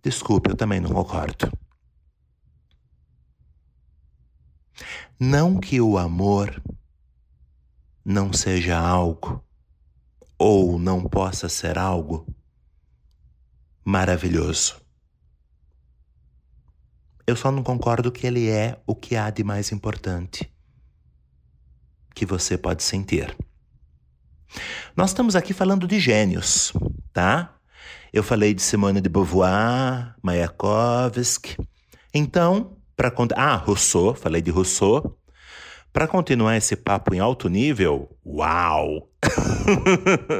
Desculpe, 0.02 0.50
eu 0.50 0.56
também 0.56 0.80
não 0.80 0.90
concordo. 0.90 1.50
Não 5.20 5.58
que 5.58 5.80
o 5.80 5.98
amor 5.98 6.62
não 8.04 8.32
seja 8.32 8.78
algo 8.78 9.44
ou 10.38 10.78
não 10.78 11.02
possa 11.02 11.48
ser 11.48 11.76
algo 11.76 12.24
maravilhoso. 13.84 14.80
Eu 17.26 17.34
só 17.34 17.50
não 17.50 17.64
concordo 17.64 18.12
que 18.12 18.28
ele 18.28 18.48
é 18.48 18.80
o 18.86 18.94
que 18.94 19.16
há 19.16 19.28
de 19.28 19.42
mais 19.42 19.72
importante 19.72 20.48
que 22.14 22.24
você 22.24 22.56
pode 22.56 22.84
sentir. 22.84 23.36
Nós 24.96 25.10
estamos 25.10 25.34
aqui 25.34 25.52
falando 25.52 25.88
de 25.88 25.98
gênios, 25.98 26.72
tá? 27.12 27.58
Eu 28.12 28.22
falei 28.22 28.54
de 28.54 28.62
Simone 28.62 29.00
de 29.00 29.08
Beauvoir, 29.08 30.14
Mayakovsky. 30.22 31.56
Então, 32.14 32.77
para 32.98 33.14
ah, 33.36 33.54
Rousseau, 33.54 34.12
falei 34.12 34.42
de 34.42 34.50
Rousseau. 34.50 35.16
Para 35.92 36.08
continuar 36.08 36.56
esse 36.56 36.74
papo 36.74 37.14
em 37.14 37.20
alto 37.20 37.48
nível, 37.48 38.10
uau! 38.26 39.08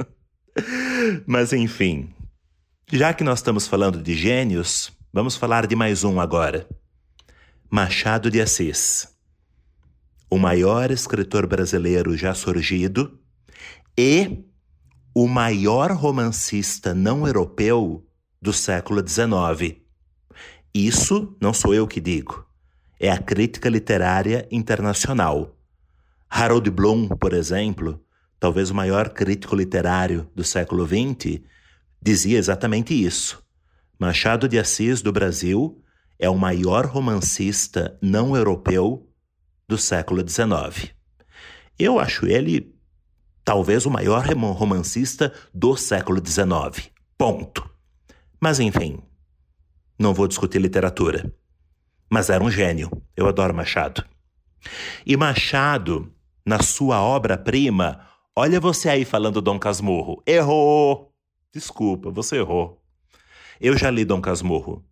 Mas 1.24 1.52
enfim, 1.52 2.12
já 2.90 3.14
que 3.14 3.22
nós 3.22 3.38
estamos 3.38 3.68
falando 3.68 4.02
de 4.02 4.12
gênios, 4.12 4.92
vamos 5.12 5.36
falar 5.36 5.68
de 5.68 5.76
mais 5.76 6.02
um 6.02 6.18
agora. 6.18 6.68
Machado 7.70 8.28
de 8.28 8.40
Assis, 8.40 9.06
o 10.28 10.36
maior 10.36 10.90
escritor 10.90 11.46
brasileiro 11.46 12.16
já 12.16 12.34
surgido 12.34 13.20
e 13.96 14.44
o 15.14 15.28
maior 15.28 15.92
romancista 15.92 16.92
não 16.92 17.24
europeu 17.24 18.04
do 18.42 18.52
século 18.52 19.00
XIX. 19.06 19.80
Isso 20.74 21.36
não 21.40 21.54
sou 21.54 21.72
eu 21.72 21.86
que 21.86 22.00
digo, 22.00 22.47
é 22.98 23.10
a 23.10 23.18
crítica 23.18 23.68
literária 23.68 24.46
internacional. 24.50 25.56
Harold 26.28 26.70
Bloom, 26.70 27.08
por 27.08 27.32
exemplo, 27.32 28.02
talvez 28.38 28.70
o 28.70 28.74
maior 28.74 29.10
crítico 29.10 29.54
literário 29.54 30.28
do 30.34 30.44
século 30.44 30.86
XX, 30.86 31.40
dizia 32.00 32.38
exatamente 32.38 32.94
isso. 32.94 33.42
Machado 33.98 34.48
de 34.48 34.58
Assis, 34.58 35.02
do 35.02 35.12
Brasil, 35.12 35.82
é 36.18 36.28
o 36.28 36.36
maior 36.36 36.86
romancista 36.86 37.96
não 38.00 38.36
europeu 38.36 39.08
do 39.66 39.78
século 39.78 40.26
XIX. 40.28 40.92
Eu 41.78 41.98
acho 41.98 42.26
ele 42.26 42.74
talvez 43.44 43.86
o 43.86 43.90
maior 43.90 44.26
romancista 44.26 45.32
do 45.54 45.76
século 45.76 46.20
XIX. 46.24 46.90
Ponto. 47.16 47.68
Mas 48.40 48.60
enfim, 48.60 48.98
não 49.98 50.12
vou 50.12 50.28
discutir 50.28 50.60
literatura. 50.60 51.32
Mas 52.10 52.30
era 52.30 52.42
um 52.42 52.50
gênio. 52.50 52.90
Eu 53.16 53.28
adoro 53.28 53.54
Machado. 53.54 54.04
E 55.04 55.16
Machado, 55.16 56.12
na 56.44 56.60
sua 56.62 57.02
obra-prima, 57.02 58.00
olha 58.34 58.60
você 58.60 58.88
aí 58.88 59.04
falando 59.04 59.42
Dom 59.42 59.58
Casmurro. 59.58 60.22
Errou! 60.26 61.12
Desculpa, 61.52 62.10
você 62.10 62.36
errou. 62.36 62.82
Eu 63.60 63.76
já 63.76 63.90
li 63.90 64.04
Dom 64.04 64.20
Casmurro. 64.20 64.84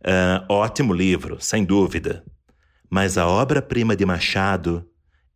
Uh, 0.00 0.52
ótimo 0.52 0.92
livro, 0.92 1.38
sem 1.40 1.64
dúvida. 1.64 2.24
Mas 2.90 3.18
a 3.18 3.26
obra-prima 3.26 3.96
de 3.96 4.04
Machado 4.04 4.88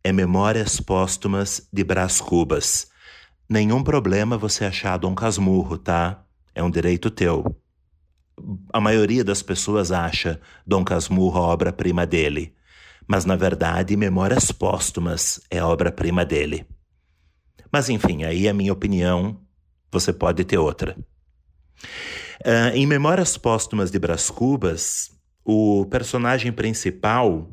é 0.03 0.11
Memórias 0.11 0.79
Póstumas 0.79 1.67
de 1.73 1.83
Brás 1.83 2.21
Cubas. 2.21 2.87
Nenhum 3.49 3.83
problema 3.83 4.37
você 4.37 4.65
achar 4.65 4.97
Dom 4.97 5.15
Casmurro, 5.15 5.77
tá? 5.77 6.23
É 6.53 6.63
um 6.63 6.69
direito 6.69 7.09
teu. 7.09 7.58
A 8.71 8.79
maioria 8.79 9.23
das 9.23 9.41
pessoas 9.41 9.91
acha 9.91 10.39
Dom 10.65 10.83
Casmurro 10.83 11.39
a 11.39 11.47
obra-prima 11.47 12.05
dele, 12.05 12.53
mas 13.07 13.25
na 13.25 13.35
verdade 13.35 13.95
Memórias 13.95 14.51
Póstumas 14.51 15.39
é 15.49 15.59
a 15.59 15.67
obra-prima 15.67 16.25
dele. 16.25 16.65
Mas 17.71 17.89
enfim, 17.89 18.23
aí 18.23 18.47
é 18.47 18.49
a 18.49 18.53
minha 18.53 18.73
opinião, 18.73 19.39
você 19.91 20.11
pode 20.11 20.43
ter 20.43 20.57
outra. 20.57 20.95
Uh, 22.45 22.73
em 22.73 22.85
Memórias 22.85 23.37
Póstumas 23.37 23.91
de 23.91 23.99
Brás 23.99 24.29
Cubas, 24.29 25.11
o 25.43 25.85
personagem 25.85 26.51
principal 26.51 27.49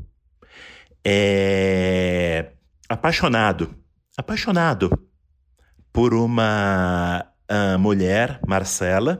é 1.04 2.52
apaixonado, 2.88 3.74
apaixonado 4.16 4.90
por 5.92 6.12
uma 6.14 7.26
uh, 7.50 7.78
mulher, 7.78 8.40
Marcela, 8.46 9.18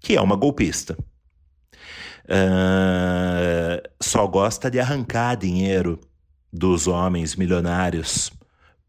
que 0.00 0.16
é 0.16 0.20
uma 0.20 0.36
golpista. 0.36 0.96
Uh, 2.24 3.82
só 4.00 4.26
gosta 4.26 4.70
de 4.70 4.78
arrancar 4.78 5.36
dinheiro 5.36 6.00
dos 6.52 6.86
homens 6.86 7.34
milionários 7.34 8.30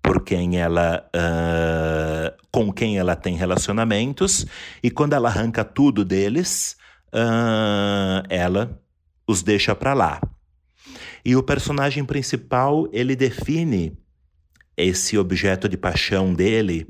por 0.02 0.24
quem 0.24 0.60
ela 0.60 1.08
uh, 1.16 2.48
com 2.52 2.72
quem 2.72 3.00
ela 3.00 3.16
tem 3.16 3.36
relacionamentos 3.36 4.46
e 4.84 4.92
quando 4.92 5.14
ela 5.14 5.30
arranca 5.30 5.64
tudo 5.64 6.06
deles 6.06 6.76
uh, 7.14 8.24
ela 8.30 8.80
os 9.28 9.42
deixa 9.42 9.74
para 9.74 9.94
lá 9.94 10.22
e 11.24 11.36
o 11.36 11.44
personagem 11.44 12.04
principal, 12.04 12.88
ele 12.92 13.16
define 13.16 13.96
esse 14.76 15.18
objeto 15.18 15.70
de 15.70 15.78
paixão 15.78 16.34
dele, 16.34 16.88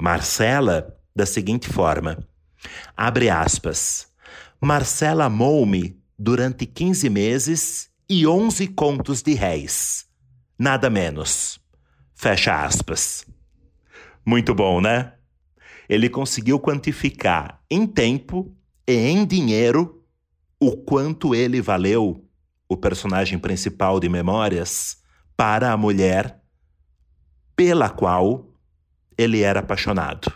Marcela, 0.00 0.95
da 1.16 1.24
seguinte 1.24 1.68
forma: 1.68 2.18
abre 2.96 3.30
aspas. 3.30 4.06
Marcela 4.60 5.24
amou-me 5.24 5.98
durante 6.18 6.66
15 6.66 7.08
meses 7.08 7.90
e 8.08 8.26
11 8.26 8.68
contos 8.68 9.22
de 9.22 9.34
réis. 9.34 10.06
Nada 10.58 10.88
menos. 10.88 11.58
Fecha 12.14 12.64
aspas. 12.64 13.26
Muito 14.24 14.54
bom, 14.54 14.80
né? 14.80 15.14
Ele 15.88 16.08
conseguiu 16.08 16.58
quantificar 16.58 17.60
em 17.70 17.86
tempo 17.86 18.54
e 18.86 18.94
em 18.94 19.24
dinheiro 19.24 20.04
o 20.58 20.76
quanto 20.76 21.34
ele 21.34 21.60
valeu 21.60 22.24
o 22.68 22.76
personagem 22.76 23.38
principal 23.38 24.00
de 24.00 24.08
Memórias, 24.08 24.98
para 25.36 25.70
a 25.70 25.76
mulher 25.76 26.40
pela 27.54 27.88
qual 27.88 28.48
ele 29.16 29.42
era 29.42 29.60
apaixonado. 29.60 30.32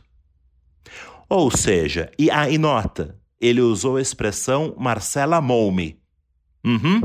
Ou 1.31 1.49
seja, 1.49 2.11
e, 2.19 2.29
ah, 2.29 2.47
nota, 2.59 3.17
ele 3.41 3.61
usou 3.61 3.97
a 3.97 4.03
expressão 4.03 4.75
Marcela 4.77 5.37
amou-me. 5.37 6.03
Uhum. 6.65 7.03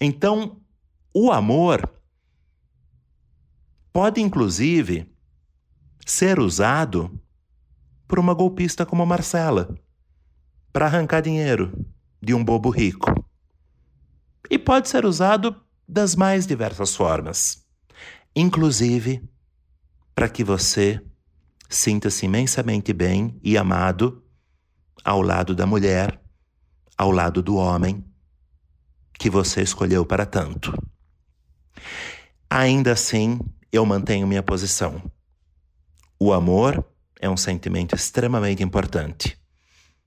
Então, 0.00 0.60
o 1.12 1.32
amor 1.32 1.92
pode 3.92 4.20
inclusive 4.20 5.10
ser 6.06 6.38
usado 6.38 7.20
por 8.06 8.20
uma 8.20 8.32
golpista 8.32 8.86
como 8.86 9.04
Marcela 9.04 9.74
para 10.72 10.86
arrancar 10.86 11.20
dinheiro 11.20 11.84
de 12.22 12.32
um 12.32 12.44
bobo 12.44 12.70
rico 12.70 13.12
e 14.48 14.56
pode 14.56 14.88
ser 14.88 15.04
usado 15.04 15.60
das 15.88 16.14
mais 16.14 16.46
diversas 16.46 16.94
formas, 16.94 17.66
inclusive 18.36 19.28
para 20.14 20.28
que 20.28 20.44
você 20.44 21.02
sinta-se 21.68 22.26
imensamente 22.26 22.92
bem 22.92 23.38
e 23.42 23.56
amado 23.56 24.22
ao 25.04 25.22
lado 25.22 25.54
da 25.54 25.66
mulher, 25.66 26.20
ao 26.96 27.10
lado 27.10 27.42
do 27.42 27.56
homem 27.56 28.04
que 29.18 29.30
você 29.30 29.62
escolheu 29.62 30.04
para 30.04 30.26
tanto. 30.26 30.72
Ainda 32.48 32.92
assim, 32.92 33.40
eu 33.72 33.84
mantenho 33.84 34.26
minha 34.26 34.42
posição. 34.42 35.02
O 36.18 36.32
amor 36.32 36.84
é 37.20 37.28
um 37.28 37.36
sentimento 37.36 37.94
extremamente 37.94 38.62
importante, 38.62 39.38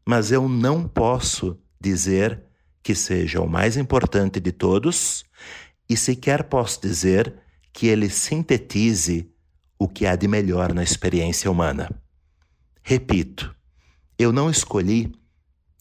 mas 0.06 0.32
eu 0.32 0.48
não 0.48 0.88
posso 0.88 1.60
dizer 1.80 2.43
que 2.82 2.95
seja 2.95 3.41
o 3.41 3.48
mais 3.48 3.78
importante 3.78 4.39
de 4.39 4.52
todos 4.52 5.24
e 5.89 5.98
sequer 5.98 6.43
posso 6.43 6.82
dizer 6.82 7.36
que 7.72 7.88
ele 7.88 8.10
sintetize 8.10 9.32
o 9.79 9.87
que 9.87 10.05
há 10.05 10.15
de 10.15 10.27
melhor 10.27 10.73
na 10.73 10.83
experiência 10.83 11.49
humana. 11.49 11.89
Repito, 12.83 13.55
eu 14.17 14.33
não 14.33 14.49
escolhi, 14.49 15.11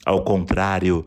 ao 0.06 0.24
contrário 0.24 1.04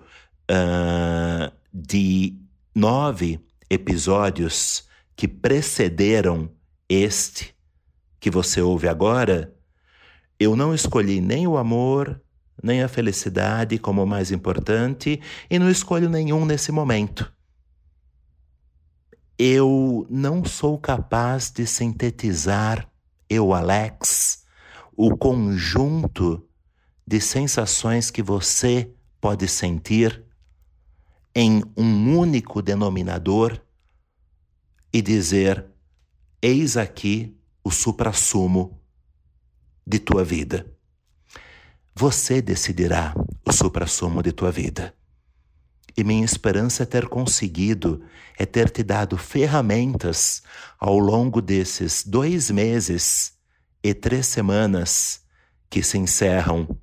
uh, 0.52 1.52
de 1.74 2.38
nove 2.76 3.40
episódios 3.70 4.84
que 5.16 5.28
precederam 5.28 6.52
este 6.90 7.56
que 8.20 8.30
você 8.30 8.62
ouve 8.62 8.88
agora, 8.88 9.56
eu 10.38 10.56
não 10.56 10.76
escolhi 10.76 11.22
nem 11.22 11.48
o 11.48 11.58
amor, 11.58 12.22
nem 12.62 12.84
a 12.84 12.88
felicidade 12.88 13.80
como 13.80 14.06
mais 14.06 14.32
importante 14.32 15.22
e 15.50 15.58
não 15.58 15.70
escolho 15.70 16.10
nenhum 16.10 16.46
nesse 16.46 16.72
momento. 16.72 17.32
Eu 19.44 20.06
não 20.08 20.46
sou 20.46 20.78
capaz 20.78 21.50
de 21.50 21.66
sintetizar, 21.66 22.88
eu, 23.28 23.56
Alex, 23.56 24.46
o 24.96 25.18
conjunto 25.18 26.48
de 27.08 27.20
sensações 27.20 28.12
que 28.12 28.22
você 28.22 28.94
pode 29.20 29.48
sentir 29.48 30.24
em 31.34 31.64
um 31.76 32.16
único 32.20 32.62
denominador 32.62 33.60
e 34.94 35.02
dizer: 35.02 35.66
eis 36.40 36.78
aqui 36.78 37.36
o 37.64 37.72
suprassumo 37.72 38.80
de 39.88 39.98
tua 39.98 40.24
vida. 40.24 40.72
Você 41.96 42.44
decidirá 42.44 43.16
o 43.44 43.52
suprassumo 43.52 44.22
de 44.22 44.32
tua 44.32 44.52
vida. 44.52 44.94
E 45.96 46.04
minha 46.04 46.24
esperança 46.24 46.84
é 46.84 46.86
ter 46.86 47.08
conseguido, 47.08 48.04
é 48.38 48.46
ter 48.46 48.70
te 48.70 48.82
dado 48.82 49.18
ferramentas 49.18 50.42
ao 50.80 50.98
longo 50.98 51.42
desses 51.42 52.04
dois 52.04 52.50
meses 52.50 53.34
e 53.84 53.94
três 53.94 54.28
semanas 54.28 55.22
que 55.70 55.84
se 55.84 55.98
encerram 55.98 56.78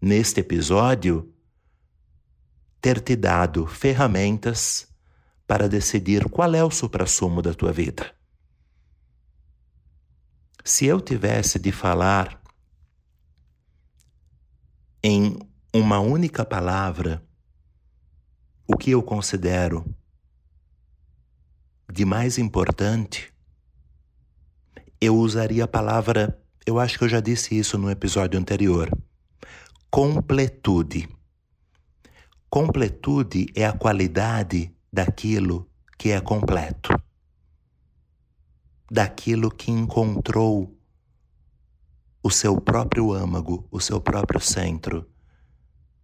neste 0.00 0.40
episódio, 0.40 1.32
ter 2.80 3.00
te 3.00 3.14
dado 3.14 3.66
ferramentas 3.66 4.88
para 5.46 5.68
decidir 5.68 6.28
qual 6.28 6.54
é 6.54 6.64
o 6.64 6.70
suprassumo 6.70 7.42
da 7.42 7.54
tua 7.54 7.72
vida. 7.72 8.12
Se 10.64 10.86
eu 10.86 11.00
tivesse 11.00 11.58
de 11.58 11.70
falar 11.70 12.40
em 15.02 15.38
uma 15.74 15.98
única 16.00 16.44
palavra 16.44 17.22
o 18.66 18.76
que 18.76 18.90
eu 18.90 19.02
considero 19.02 19.84
de 21.92 22.04
mais 22.04 22.38
importante, 22.38 23.32
eu 25.00 25.16
usaria 25.16 25.64
a 25.64 25.68
palavra, 25.68 26.40
eu 26.64 26.78
acho 26.78 26.96
que 26.96 27.04
eu 27.04 27.08
já 27.08 27.20
disse 27.20 27.58
isso 27.58 27.76
no 27.76 27.90
episódio 27.90 28.38
anterior, 28.38 28.90
completude. 29.90 31.08
Completude 32.48 33.46
é 33.54 33.66
a 33.66 33.72
qualidade 33.72 34.74
daquilo 34.92 35.68
que 35.98 36.10
é 36.10 36.20
completo, 36.20 36.94
daquilo 38.90 39.50
que 39.50 39.70
encontrou 39.70 40.74
o 42.22 42.30
seu 42.30 42.60
próprio 42.60 43.12
âmago, 43.12 43.66
o 43.70 43.80
seu 43.80 44.00
próprio 44.00 44.40
centro, 44.40 45.08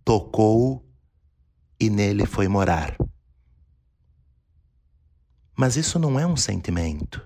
tocou 0.04 0.87
e 1.80 1.88
nele 1.88 2.26
foi 2.26 2.48
morar. 2.48 2.96
Mas 5.56 5.76
isso 5.76 5.98
não 5.98 6.18
é 6.18 6.26
um 6.26 6.36
sentimento, 6.36 7.20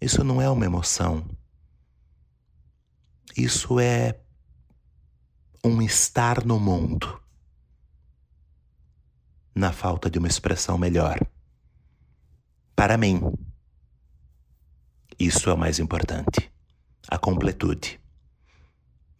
isso 0.00 0.24
não 0.24 0.42
é 0.42 0.50
uma 0.50 0.64
emoção, 0.64 1.24
isso 3.36 3.78
é 3.78 4.20
um 5.64 5.80
estar 5.82 6.44
no 6.44 6.58
mundo, 6.58 7.20
na 9.54 9.72
falta 9.72 10.10
de 10.10 10.18
uma 10.18 10.28
expressão 10.28 10.76
melhor. 10.76 11.18
Para 12.74 12.96
mim, 12.96 13.20
isso 15.18 15.50
é 15.50 15.52
o 15.52 15.58
mais 15.58 15.78
importante, 15.78 16.50
a 17.08 17.18
completude. 17.18 18.00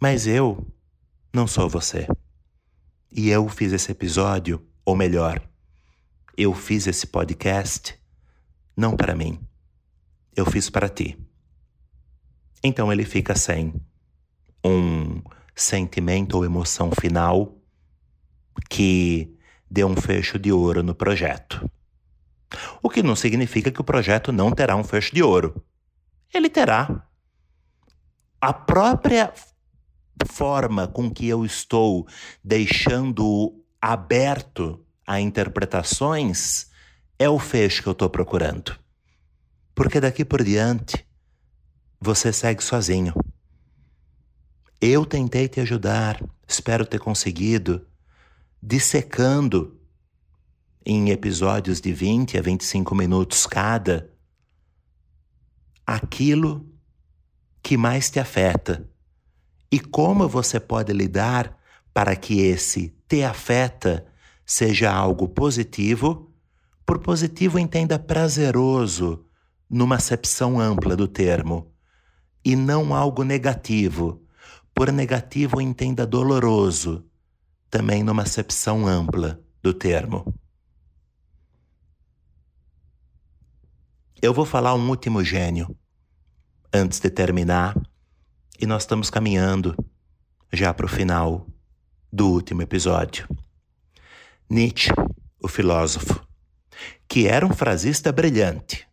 Mas 0.00 0.26
eu 0.26 0.66
não 1.32 1.46
sou 1.46 1.68
você. 1.68 2.08
E 3.12 3.28
eu 3.28 3.48
fiz 3.48 3.72
esse 3.72 3.90
episódio, 3.90 4.64
ou 4.84 4.94
melhor, 4.94 5.42
eu 6.36 6.54
fiz 6.54 6.86
esse 6.86 7.06
podcast 7.06 7.98
não 8.76 8.96
para 8.96 9.16
mim. 9.16 9.40
Eu 10.34 10.46
fiz 10.46 10.70
para 10.70 10.88
ti. 10.88 11.18
Então 12.62 12.92
ele 12.92 13.04
fica 13.04 13.34
sem 13.34 13.74
um 14.64 15.20
sentimento 15.54 16.36
ou 16.36 16.44
emoção 16.44 16.90
final 16.92 17.58
que 18.68 19.36
dê 19.70 19.84
um 19.84 19.96
fecho 19.96 20.38
de 20.38 20.52
ouro 20.52 20.82
no 20.82 20.94
projeto. 20.94 21.68
O 22.82 22.88
que 22.88 23.02
não 23.02 23.16
significa 23.16 23.70
que 23.70 23.80
o 23.80 23.84
projeto 23.84 24.32
não 24.32 24.50
terá 24.50 24.76
um 24.76 24.84
fecho 24.84 25.14
de 25.14 25.22
ouro. 25.22 25.62
Ele 26.32 26.48
terá. 26.48 27.06
A 28.40 28.52
própria 28.52 29.32
forma 30.26 30.86
com 30.86 31.10
que 31.10 31.28
eu 31.28 31.44
estou 31.44 32.06
deixando 32.42 33.54
aberto 33.80 34.84
a 35.06 35.20
interpretações 35.20 36.70
é 37.18 37.28
o 37.28 37.38
fecho 37.38 37.82
que 37.82 37.88
eu 37.88 37.92
estou 37.92 38.08
procurando. 38.10 38.78
Porque 39.74 40.00
daqui 40.00 40.24
por 40.24 40.42
diante 40.42 41.06
você 42.00 42.32
segue 42.32 42.62
sozinho. 42.62 43.14
Eu 44.80 45.04
tentei 45.04 45.48
te 45.48 45.60
ajudar, 45.60 46.22
espero 46.48 46.86
ter 46.86 46.98
conseguido, 46.98 47.86
dissecando 48.62 49.78
em 50.84 51.10
episódios 51.10 51.80
de 51.80 51.92
20 51.92 52.38
a 52.38 52.42
25 52.42 52.94
minutos 52.94 53.46
cada 53.46 54.10
aquilo 55.86 56.66
que 57.62 57.76
mais 57.76 58.10
te 58.10 58.18
afeta 58.18 58.89
e 59.70 59.78
como 59.78 60.28
você 60.28 60.58
pode 60.58 60.92
lidar 60.92 61.56
para 61.94 62.16
que 62.16 62.40
esse 62.40 62.94
te 63.08 63.22
afeta 63.22 64.06
seja 64.44 64.92
algo 64.92 65.28
positivo. 65.28 66.32
Por 66.84 66.98
positivo, 66.98 67.58
entenda 67.58 67.98
prazeroso, 67.98 69.24
numa 69.68 69.96
acepção 69.96 70.58
ampla 70.58 70.96
do 70.96 71.06
termo, 71.06 71.72
e 72.44 72.56
não 72.56 72.94
algo 72.94 73.22
negativo. 73.22 74.24
Por 74.74 74.90
negativo, 74.90 75.60
entenda 75.60 76.06
doloroso, 76.06 77.04
também 77.68 78.02
numa 78.02 78.22
acepção 78.22 78.86
ampla 78.86 79.40
do 79.62 79.72
termo. 79.72 80.34
Eu 84.20 84.34
vou 84.34 84.44
falar 84.44 84.74
um 84.74 84.88
último 84.88 85.22
gênio 85.22 85.76
antes 86.72 86.98
de 86.98 87.08
terminar 87.08 87.76
e 88.60 88.66
nós 88.66 88.82
estamos 88.82 89.08
caminhando 89.08 89.74
já 90.52 90.74
para 90.74 90.84
o 90.84 90.88
final 90.88 91.46
do 92.12 92.28
último 92.28 92.60
episódio. 92.60 93.26
Nietzsche, 94.50 94.90
o 95.42 95.48
filósofo, 95.48 96.20
que 97.08 97.26
era 97.26 97.46
um 97.46 97.54
frasista 97.54 98.12
brilhante, 98.12 98.86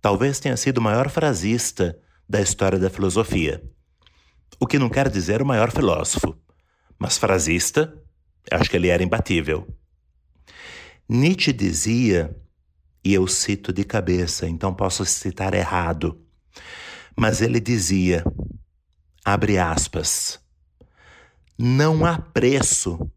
talvez 0.00 0.38
tenha 0.38 0.56
sido 0.56 0.78
o 0.78 0.82
maior 0.82 1.10
frasista 1.10 1.98
da 2.28 2.40
história 2.40 2.78
da 2.78 2.88
filosofia. 2.88 3.60
O 4.60 4.68
que 4.68 4.78
não 4.78 4.88
quer 4.88 5.08
dizer 5.08 5.42
o 5.42 5.46
maior 5.46 5.72
filósofo, 5.72 6.38
mas 6.96 7.18
frasista, 7.18 7.92
acho 8.52 8.70
que 8.70 8.76
ele 8.76 8.88
era 8.88 9.02
imbatível. 9.02 9.66
Nietzsche 11.08 11.52
dizia, 11.52 12.36
e 13.04 13.12
eu 13.12 13.26
cito 13.26 13.72
de 13.72 13.82
cabeça, 13.82 14.46
então 14.46 14.72
posso 14.72 15.04
citar 15.04 15.54
errado, 15.54 16.24
mas 17.16 17.42
ele 17.42 17.58
dizia 17.58 18.22
abre 19.24 19.58
aspas, 19.58 20.40
não 21.56 22.04
há 22.04 22.18
preço 22.18 23.10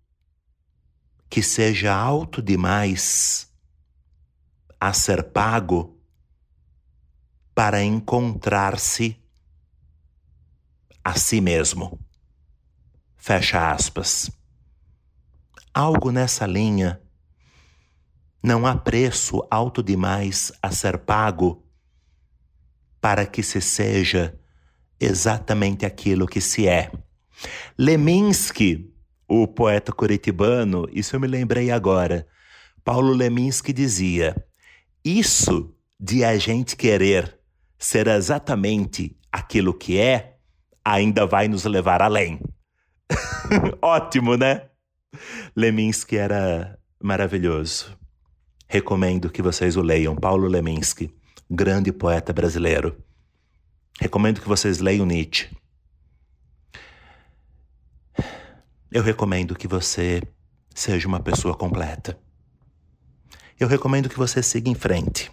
que 1.29 1.41
seja 1.41 1.93
alto 1.93 2.41
demais 2.41 3.51
a 4.79 4.93
ser 4.93 5.23
pago 5.31 5.99
para 7.53 7.83
encontrar-se 7.83 9.19
a 11.03 11.15
si 11.15 11.41
mesmo. 11.41 11.99
Fecha 13.15 13.71
aspas. 13.71 14.29
Algo 15.73 16.11
nessa 16.11 16.45
linha. 16.45 17.01
Não 18.43 18.67
há 18.67 18.75
preço 18.75 19.45
alto 19.49 19.81
demais 19.81 20.51
a 20.61 20.69
ser 20.69 20.99
pago 20.99 21.65
para 23.01 23.25
que 23.25 23.41
se 23.41 23.59
seja 23.59 24.39
exatamente 24.99 25.85
aquilo 25.85 26.27
que 26.27 26.41
se 26.41 26.67
é. 26.67 26.91
Leminski, 27.77 28.93
o 29.27 29.47
poeta 29.47 29.91
curitibano, 29.91 30.87
isso 30.91 31.15
eu 31.15 31.19
me 31.19 31.27
lembrei 31.27 31.71
agora. 31.71 32.27
Paulo 32.83 33.11
Leminski 33.11 33.73
dizia: 33.73 34.35
Isso 35.03 35.73
de 35.99 36.23
a 36.23 36.37
gente 36.37 36.75
querer 36.75 37.37
ser 37.77 38.07
exatamente 38.07 39.15
aquilo 39.31 39.73
que 39.73 39.99
é, 39.99 40.37
ainda 40.83 41.25
vai 41.25 41.47
nos 41.47 41.65
levar 41.65 42.01
além. 42.01 42.39
Ótimo, 43.81 44.37
né? 44.37 44.63
Leminski 45.55 46.17
era 46.17 46.77
maravilhoso. 47.01 47.95
Recomendo 48.67 49.29
que 49.29 49.41
vocês 49.41 49.77
o 49.77 49.81
leiam. 49.81 50.15
Paulo 50.15 50.47
Leminski, 50.47 51.13
grande 51.49 51.91
poeta 51.91 52.33
brasileiro. 52.33 52.95
Recomendo 53.99 54.41
que 54.41 54.47
vocês 54.47 54.79
leiam 54.79 55.05
Nietzsche. 55.05 55.49
Eu 58.91 59.03
recomendo 59.03 59.55
que 59.55 59.67
você 59.67 60.21
seja 60.73 61.07
uma 61.07 61.19
pessoa 61.19 61.55
completa. 61.55 62.17
Eu 63.59 63.67
recomendo 63.67 64.09
que 64.09 64.17
você 64.17 64.41
siga 64.43 64.69
em 64.69 64.75
frente. 64.75 65.31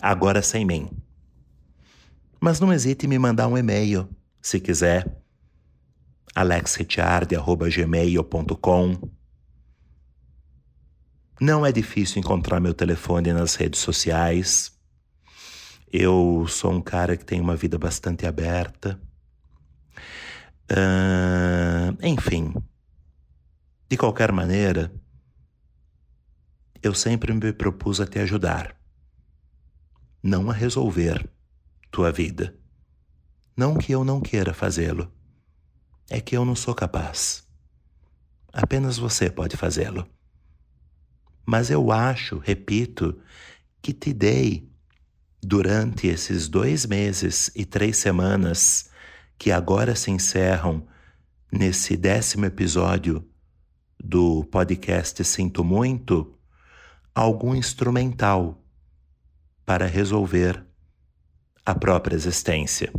Agora 0.00 0.40
sem 0.42 0.64
mim. 0.64 0.90
Mas 2.40 2.58
não 2.58 2.72
hesite 2.72 3.04
em 3.04 3.08
me 3.08 3.18
mandar 3.18 3.46
um 3.48 3.58
e-mail, 3.58 4.08
se 4.40 4.58
quiser. 4.60 5.22
alexricciardi.gmail.com 6.34 9.10
Não 11.38 11.66
é 11.66 11.72
difícil 11.72 12.18
encontrar 12.18 12.60
meu 12.60 12.72
telefone 12.72 13.30
nas 13.32 13.56
redes 13.56 13.80
sociais. 13.80 14.79
Eu 15.92 16.46
sou 16.48 16.70
um 16.72 16.80
cara 16.80 17.16
que 17.16 17.24
tem 17.24 17.40
uma 17.40 17.56
vida 17.56 17.76
bastante 17.76 18.24
aberta. 18.24 19.00
Uh, 20.70 21.98
enfim, 22.00 22.54
de 23.88 23.96
qualquer 23.96 24.30
maneira, 24.30 24.92
eu 26.80 26.94
sempre 26.94 27.32
me 27.32 27.52
propus 27.52 28.00
a 28.00 28.06
te 28.06 28.20
ajudar, 28.20 28.76
não 30.22 30.48
a 30.48 30.52
resolver 30.54 31.28
tua 31.90 32.12
vida. 32.12 32.56
Não 33.56 33.76
que 33.76 33.90
eu 33.90 34.04
não 34.04 34.20
queira 34.20 34.54
fazê-lo, 34.54 35.12
é 36.08 36.20
que 36.20 36.36
eu 36.36 36.44
não 36.44 36.54
sou 36.54 36.72
capaz. 36.72 37.44
Apenas 38.52 38.96
você 38.96 39.28
pode 39.28 39.56
fazê-lo. 39.56 40.08
Mas 41.44 41.68
eu 41.68 41.90
acho, 41.90 42.38
repito, 42.38 43.20
que 43.82 43.92
te 43.92 44.12
dei 44.12 44.69
durante 45.42 46.06
esses 46.06 46.48
dois 46.48 46.84
meses 46.86 47.50
e 47.54 47.64
três 47.64 47.96
semanas 47.96 48.90
que 49.38 49.50
agora 49.50 49.94
se 49.94 50.10
encerram 50.10 50.86
nesse 51.50 51.96
décimo 51.96 52.44
episódio 52.44 53.26
do 53.98 54.44
podcast 54.44 55.22
Sinto 55.24 55.64
Muito, 55.64 56.34
algum 57.14 57.54
instrumental 57.54 58.62
para 59.64 59.86
resolver 59.86 60.64
a 61.64 61.74
própria 61.74 62.14
existência. 62.14 62.92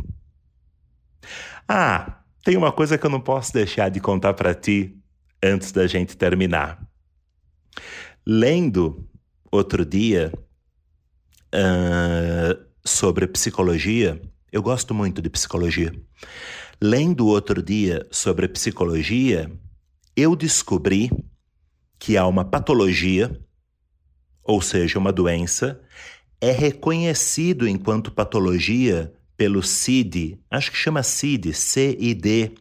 Ah, 1.68 2.22
tem 2.44 2.56
uma 2.56 2.72
coisa 2.72 2.98
que 2.98 3.06
eu 3.06 3.10
não 3.10 3.20
posso 3.20 3.52
deixar 3.52 3.88
de 3.88 4.00
contar 4.00 4.34
para 4.34 4.54
ti 4.54 4.98
antes 5.42 5.72
da 5.72 5.86
gente 5.86 6.16
terminar. 6.16 6.84
Lendo 8.26 9.08
outro 9.50 9.84
dia 9.84 10.32
uh, 11.54 12.64
sobre 12.84 13.26
psicologia, 13.26 14.20
eu 14.50 14.62
gosto 14.62 14.94
muito 14.94 15.22
de 15.22 15.30
psicologia. 15.30 15.94
Lendo 16.80 17.26
outro 17.26 17.62
dia 17.62 18.06
sobre 18.10 18.48
psicologia, 18.48 19.50
eu 20.16 20.34
descobri 20.34 21.10
que 21.98 22.16
há 22.16 22.26
uma 22.26 22.44
patologia, 22.44 23.40
ou 24.42 24.60
seja, 24.60 24.98
uma 24.98 25.12
doença, 25.12 25.80
é 26.40 26.50
reconhecido 26.50 27.68
enquanto 27.68 28.10
patologia 28.10 29.12
pelo 29.36 29.62
CID, 29.62 30.38
acho 30.50 30.70
que 30.70 30.76
chama 30.76 31.02
CID, 31.02 31.54
CID, 31.54 32.54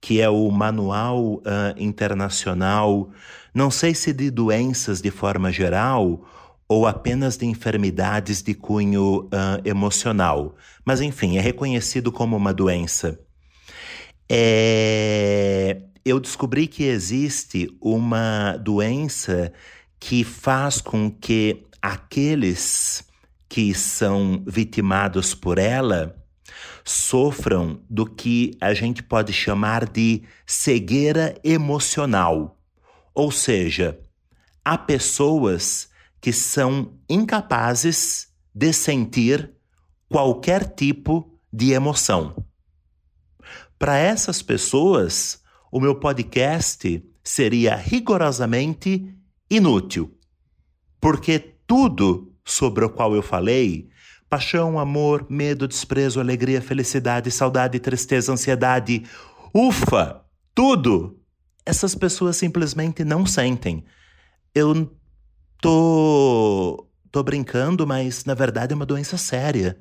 que 0.00 0.20
é 0.20 0.28
o 0.28 0.50
Manual 0.50 1.34
uh, 1.34 1.42
Internacional, 1.76 3.10
não 3.52 3.70
sei 3.70 3.94
se 3.94 4.12
de 4.12 4.30
doenças 4.30 5.00
de 5.00 5.10
forma 5.10 5.50
geral 5.50 6.24
ou 6.68 6.86
apenas 6.86 7.36
de 7.36 7.46
enfermidades 7.46 8.42
de 8.42 8.54
cunho 8.54 9.24
uh, 9.24 9.60
emocional. 9.64 10.56
Mas, 10.84 11.00
enfim, 11.00 11.36
é 11.36 11.40
reconhecido 11.40 12.10
como 12.10 12.36
uma 12.36 12.52
doença. 12.52 13.18
É... 14.28 15.82
Eu 16.04 16.20
descobri 16.20 16.66
que 16.66 16.84
existe 16.84 17.68
uma 17.80 18.56
doença 18.58 19.52
que 19.98 20.22
faz 20.22 20.80
com 20.80 21.10
que 21.10 21.64
aqueles 21.80 23.04
que 23.48 23.72
são 23.74 24.42
vitimados 24.46 25.34
por 25.34 25.58
ela 25.58 26.14
sofram 26.84 27.80
do 27.88 28.04
que 28.04 28.56
a 28.60 28.74
gente 28.74 29.02
pode 29.02 29.32
chamar 29.32 29.88
de 29.88 30.22
cegueira 30.44 31.34
emocional. 31.42 32.58
Ou 33.14 33.30
seja, 33.30 33.98
há 34.64 34.76
pessoas 34.76 35.88
que 36.24 36.32
são 36.32 36.94
incapazes 37.06 38.28
de 38.54 38.72
sentir 38.72 39.52
qualquer 40.08 40.74
tipo 40.74 41.38
de 41.52 41.72
emoção. 41.72 42.46
Para 43.78 43.98
essas 43.98 44.40
pessoas, 44.40 45.42
o 45.70 45.78
meu 45.78 45.94
podcast 45.96 47.06
seria 47.22 47.76
rigorosamente 47.76 49.14
inútil, 49.50 50.16
porque 50.98 51.38
tudo 51.66 52.34
sobre 52.42 52.86
o 52.86 52.88
qual 52.88 53.14
eu 53.14 53.22
falei 53.22 53.90
paixão, 54.26 54.78
amor, 54.78 55.26
medo, 55.28 55.68
desprezo, 55.68 56.20
alegria, 56.20 56.62
felicidade, 56.62 57.30
saudade, 57.30 57.78
tristeza, 57.78 58.32
ansiedade 58.32 59.04
ufa, 59.52 60.24
tudo 60.54 61.20
essas 61.66 61.94
pessoas 61.94 62.38
simplesmente 62.38 63.04
não 63.04 63.26
sentem. 63.26 63.84
Eu 64.54 64.90
Tô, 65.60 66.86
tô 67.10 67.22
brincando, 67.22 67.86
mas 67.86 68.24
na 68.24 68.34
verdade 68.34 68.72
é 68.72 68.76
uma 68.76 68.86
doença 68.86 69.16
séria. 69.16 69.78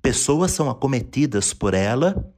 Pessoas 0.00 0.50
são 0.50 0.68
acometidas 0.68 1.54
por 1.54 1.74
ela. 1.74 2.32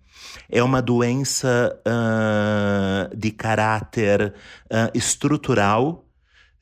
É 0.50 0.62
uma 0.62 0.82
doença 0.82 1.78
uh, 1.80 3.16
de 3.16 3.30
caráter 3.30 4.34
uh, 4.66 4.90
estrutural. 4.94 6.06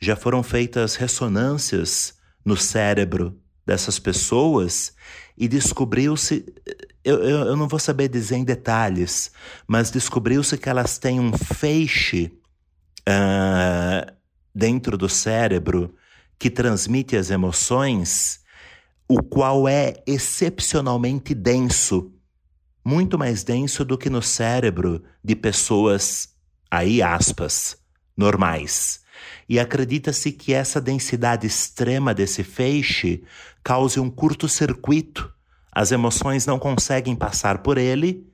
Já 0.01 0.17
foram 0.17 0.43
feitas 0.43 0.97
ressonâncias 0.97 2.15
no 2.45 2.57
cérebro 2.57 3.39
dessas 3.67 3.99
pessoas 3.99 4.95
e 5.37 5.49
descobriu-se. 5.49 6.45
Eu, 7.05 7.19
eu, 7.23 7.39
eu, 7.47 7.57
não 7.57 7.67
vou 7.67 7.79
saber 7.79 8.09
dizer 8.09 8.37
em 8.37 8.45
detalhes, 8.45 9.33
mas 9.67 9.91
descobriu-se 9.91 10.57
que 10.57 10.69
elas 10.69 10.99
têm 10.99 11.19
um 11.19 11.33
feixe 11.33 12.33
uh, 13.09 14.13
dentro 14.55 14.97
do 14.97 15.09
cérebro 15.09 15.95
que 16.43 16.51
transmite 16.51 17.17
as 17.17 17.31
emoções, 17.31 18.41
o 19.09 19.23
qual 19.23 19.69
é 19.69 20.03
excepcionalmente 20.05 21.37
denso, 21.37 22.13
muito 22.85 23.17
mais 23.17 23.45
denso 23.45 23.85
do 23.85 23.97
que 23.97 24.11
no 24.11 24.21
cérebro 24.21 25.05
de 25.23 25.37
pessoas, 25.37 26.31
aí 26.69 27.01
aspas, 27.01 27.79
normais. 28.17 29.05
E 29.49 29.61
acredita-se 29.61 30.33
que 30.33 30.53
essa 30.53 30.81
densidade 30.81 31.47
extrema 31.47 32.13
desse 32.13 32.43
feixe 32.43 33.23
cause 33.63 34.01
um 34.01 34.11
curto-circuito. 34.11 35.33
As 35.71 35.93
emoções 35.93 36.45
não 36.45 36.59
conseguem 36.59 37.15
passar 37.15 37.59
por 37.59 37.79
ele 37.79 38.27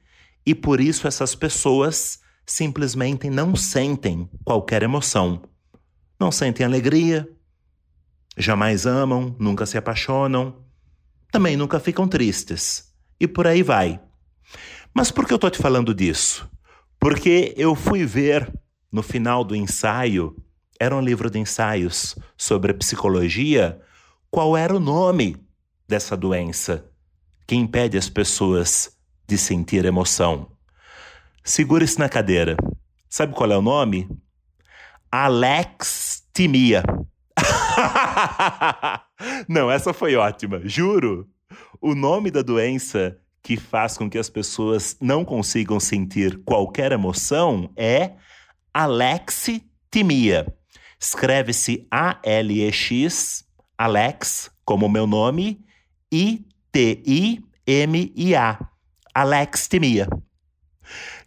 e 0.47 0.55
por 0.55 0.81
isso 0.81 1.07
essas 1.07 1.35
pessoas 1.35 2.21
simplesmente 2.47 3.29
não 3.29 3.55
sentem 3.55 4.27
qualquer 4.47 4.83
emoção. 4.83 5.42
Não 6.18 6.33
sentem 6.33 6.64
alegria, 6.64 7.29
Jamais 8.38 8.87
amam, 8.87 9.35
nunca 9.38 9.66
se 9.66 9.77
apaixonam, 9.77 10.64
também 11.33 11.57
nunca 11.57 11.81
ficam 11.81 12.07
tristes. 12.07 12.94
E 13.18 13.27
por 13.27 13.46
aí 13.46 13.62
vai. 13.62 14.01
Mas 14.94 15.11
por 15.11 15.27
que 15.27 15.33
eu 15.33 15.37
estou 15.37 15.51
te 15.51 15.59
falando 15.59 15.92
disso? 15.92 16.48
Porque 17.01 17.53
eu 17.57 17.74
fui 17.74 18.05
ver 18.05 18.51
no 18.92 19.03
final 19.03 19.42
do 19.42 19.57
ensaio, 19.57 20.37
era 20.81 20.94
um 20.94 21.01
livro 21.01 21.29
de 21.29 21.38
ensaios 21.38 22.16
sobre 22.37 22.72
psicologia, 22.72 23.81
qual 24.31 24.57
era 24.57 24.74
o 24.74 24.81
nome 24.81 25.37
dessa 25.87 26.16
doença 26.16 26.85
que 27.46 27.57
impede 27.57 27.98
as 27.98 28.09
pessoas 28.09 28.96
de 29.27 29.37
sentir 29.37 29.85
emoção. 29.85 30.51
Segure-se 31.42 31.98
na 31.98 32.09
cadeira. 32.09 32.57
Sabe 33.09 33.35
qual 33.35 33.51
é 33.51 33.57
o 33.57 33.62
nome? 33.62 34.09
Alextimia. 35.11 36.83
Não, 39.49 39.71
essa 39.71 39.93
foi 39.93 40.17
ótima, 40.17 40.61
juro. 40.64 41.29
O 41.81 41.95
nome 41.95 42.31
da 42.31 42.43
doença 42.43 43.17
que 43.43 43.57
faz 43.57 43.97
com 43.97 44.11
que 44.11 44.19
as 44.19 44.29
pessoas 44.29 44.97
não 45.01 45.25
consigam 45.25 45.81
sentir 45.81 46.43
qualquer 46.45 46.93
emoção 46.93 47.71
é 47.77 48.12
alexithymia. 48.75 50.53
Escreve-se 51.01 51.87
A-L-E-X, 51.91 53.45
Alex, 53.77 54.51
como 54.64 54.88
meu 54.88 55.07
nome, 55.07 55.64
I-T-I-M-I-A. 56.12 57.09
Alexithymia. 59.14 60.09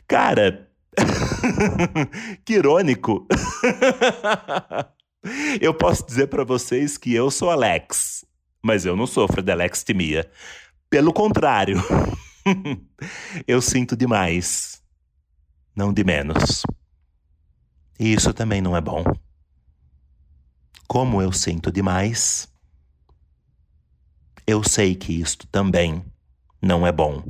Cara, 0.08 0.70
que 2.46 2.54
irônico. 2.54 3.28
eu 5.62 5.74
posso 5.74 6.06
dizer 6.06 6.28
para 6.28 6.44
vocês 6.44 6.98
que 6.98 7.14
eu 7.14 7.30
sou 7.30 7.50
Alex, 7.50 8.26
mas 8.62 8.86
eu 8.86 8.96
não 8.96 9.06
sofro 9.06 9.42
de 9.42 9.52
alextimia. 9.52 10.30
Pelo 10.90 11.14
contrário, 11.14 11.78
eu 13.48 13.62
sinto 13.62 13.96
demais, 13.96 14.82
não 15.76 15.94
de 15.94 16.04
menos. 16.04 16.64
E 18.00 18.14
isso 18.14 18.34
também 18.34 18.62
não 18.62 18.76
é 18.76 18.82
bom. 18.82 19.04
Como 20.88 21.22
eu 21.22 21.32
sinto 21.32 21.72
demais, 21.72 22.52
eu 24.46 24.64
sei 24.64 24.96
que 24.96 25.14
isto 25.14 25.48
também 25.48 26.04
não 26.62 26.86
é 26.86 26.92
bom. 26.92 27.24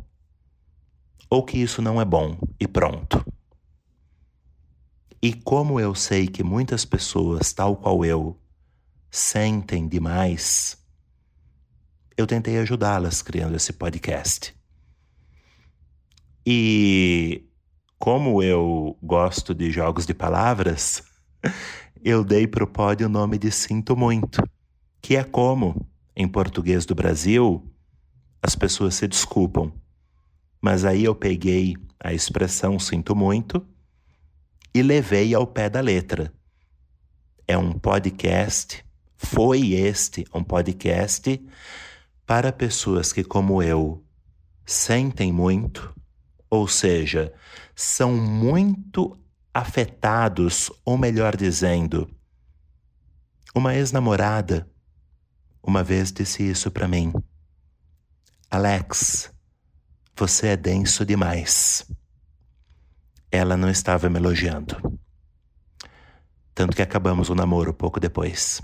Ou 1.30 1.44
que 1.44 1.58
isso 1.58 1.82
não 1.82 2.02
é 2.02 2.06
bom 2.06 2.38
e 2.60 2.68
pronto. 2.68 3.24
E 5.24 5.34
como 5.34 5.80
eu 5.80 5.94
sei 5.94 6.28
que 6.28 6.44
muitas 6.44 6.84
pessoas, 6.84 7.54
tal 7.54 7.76
qual 7.76 8.04
eu, 8.04 8.40
sentem 9.12 9.88
demais, 9.88 10.84
eu 12.18 12.26
tentei 12.26 12.58
ajudá-las 12.58 13.22
criando 13.22 13.56
esse 13.56 13.72
podcast. 13.72 14.56
E 16.44 17.48
como 18.00 18.42
eu 18.42 18.98
gosto 19.00 19.54
de 19.54 19.70
jogos 19.70 20.08
de 20.08 20.14
palavras, 20.16 21.04
eu 22.04 22.24
dei 22.24 22.48
para 22.48 22.64
o 22.64 22.68
pod 22.68 23.04
o 23.04 23.10
nome 23.10 23.38
de 23.38 23.52
Sinto 23.52 23.96
Muito, 23.96 24.42
que 25.00 25.16
é 25.16 25.24
como, 25.24 25.88
em 26.16 26.28
português 26.28 26.84
do 26.84 26.96
Brasil, 26.96 27.72
as 28.42 28.56
pessoas 28.56 28.96
se 28.96 29.08
desculpam. 29.08 29.72
Mas 30.60 30.84
aí 30.84 31.04
eu 31.04 31.14
peguei 31.14 31.76
a 32.00 32.12
expressão 32.12 32.80
Sinto 32.80 33.16
Muito 33.16 33.64
e 34.74 34.82
levei 34.82 35.34
ao 35.34 35.46
pé 35.46 35.70
da 35.70 35.82
letra. 35.82 36.34
É 37.48 37.58
um 37.58 37.72
podcast, 37.74 38.86
foi 39.18 39.74
este 39.74 40.26
um 40.34 40.44
podcast 40.44 41.44
para 42.26 42.52
pessoas 42.52 43.12
que, 43.12 43.24
como 43.24 43.62
eu, 43.62 44.04
sentem 44.66 45.32
muito, 45.32 45.94
ou 46.50 46.68
seja, 46.68 47.34
são 47.76 48.16
muito 48.16 49.18
afetados, 49.54 50.72
ou 50.86 50.98
melhor 50.98 51.36
dizendo, 51.36 52.10
uma 53.54 53.76
ex-namorada 53.76 54.70
uma 55.64 55.84
vez 55.84 56.12
disse 56.12 56.50
isso 56.50 56.72
para 56.72 56.88
mim. 56.88 57.14
Alex, 58.50 59.32
você 60.16 60.48
é 60.48 60.58
denso 60.58 61.06
demais. 61.06 61.86
Ela 63.32 63.56
não 63.56 63.70
estava 63.70 64.10
me 64.10 64.20
elogiando. 64.20 65.00
Tanto 66.54 66.76
que 66.76 66.82
acabamos 66.82 67.30
o 67.30 67.36
namoro 67.36 67.74
pouco 67.74 68.00
depois. 68.00 68.60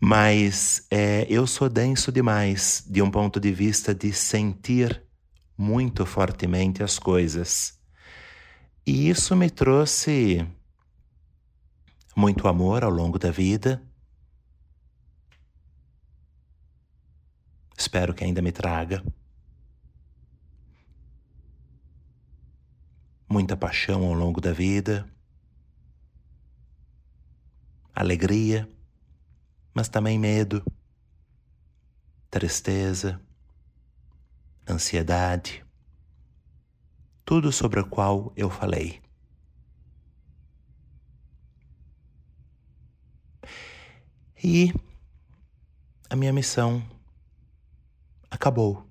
Mas 0.00 0.86
é, 0.90 1.26
eu 1.28 1.46
sou 1.46 1.68
denso 1.68 2.10
demais 2.10 2.82
de 2.88 3.02
um 3.02 3.10
ponto 3.10 3.38
de 3.38 3.52
vista 3.52 3.94
de 3.94 4.12
sentir 4.12 5.02
muito 5.56 6.06
fortemente 6.06 6.82
as 6.82 6.98
coisas. 6.98 7.78
E 8.86 9.10
isso 9.10 9.36
me 9.36 9.50
trouxe 9.50 10.46
muito 12.16 12.48
amor 12.48 12.82
ao 12.82 12.90
longo 12.90 13.18
da 13.18 13.30
vida. 13.30 13.82
Espero 17.76 18.14
que 18.14 18.24
ainda 18.24 18.42
me 18.42 18.52
traga. 18.52 19.04
Muita 23.30 23.56
paixão 23.56 24.04
ao 24.04 24.12
longo 24.12 24.40
da 24.40 24.52
vida. 24.52 25.08
Alegria 27.94 28.68
mas 29.74 29.88
também 29.88 30.18
medo, 30.18 30.64
tristeza, 32.30 33.20
ansiedade, 34.68 35.64
tudo 37.24 37.52
sobre 37.52 37.80
o 37.80 37.88
qual 37.88 38.32
eu 38.36 38.50
falei. 38.50 39.00
E 44.42 44.72
a 46.08 46.16
minha 46.16 46.32
missão 46.32 46.82
acabou. 48.30 48.86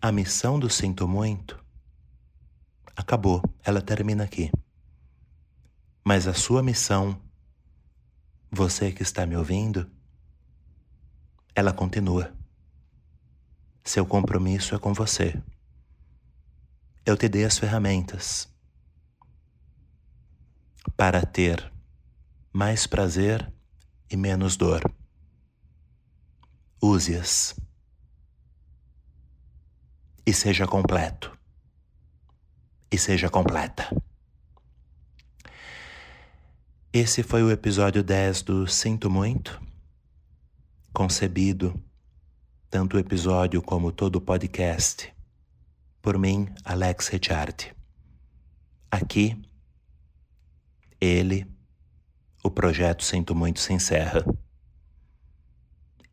A 0.00 0.12
missão 0.12 0.60
do 0.60 0.70
Sinto 0.70 1.08
Muito 1.08 1.57
acabou, 2.98 3.40
ela 3.64 3.80
termina 3.80 4.24
aqui. 4.24 4.50
Mas 6.04 6.26
a 6.26 6.34
sua 6.34 6.62
missão 6.62 7.20
você 8.50 8.90
que 8.90 9.02
está 9.02 9.24
me 9.24 9.36
ouvindo, 9.36 9.88
ela 11.54 11.72
continua. 11.72 12.34
Seu 13.84 14.04
compromisso 14.04 14.74
é 14.74 14.78
com 14.78 14.92
você. 14.92 15.40
Eu 17.04 17.16
te 17.16 17.28
dei 17.28 17.44
as 17.44 17.58
ferramentas 17.58 18.48
para 20.96 21.24
ter 21.24 21.72
mais 22.52 22.86
prazer 22.86 23.52
e 24.10 24.16
menos 24.16 24.56
dor. 24.56 24.82
Use-as 26.82 27.54
e 30.26 30.32
seja 30.32 30.66
completo. 30.66 31.37
E 32.90 32.98
seja 32.98 33.28
completa. 33.28 33.88
Esse 36.92 37.22
foi 37.22 37.42
o 37.42 37.50
episódio 37.50 38.02
10 38.02 38.42
do 38.42 38.66
Sinto 38.66 39.10
Muito, 39.10 39.60
concebido, 40.92 41.80
tanto 42.70 42.96
o 42.96 43.00
episódio 43.00 43.62
como 43.62 43.92
todo 43.92 44.16
o 44.16 44.20
podcast, 44.20 45.14
por 46.02 46.18
mim, 46.18 46.48
Alex 46.64 47.08
Ricciardi. 47.08 47.74
Aqui, 48.90 49.40
ele, 51.00 51.46
o 52.42 52.50
projeto 52.50 53.04
Sinto 53.04 53.34
Muito 53.34 53.60
se 53.60 53.72
encerra. 53.72 54.24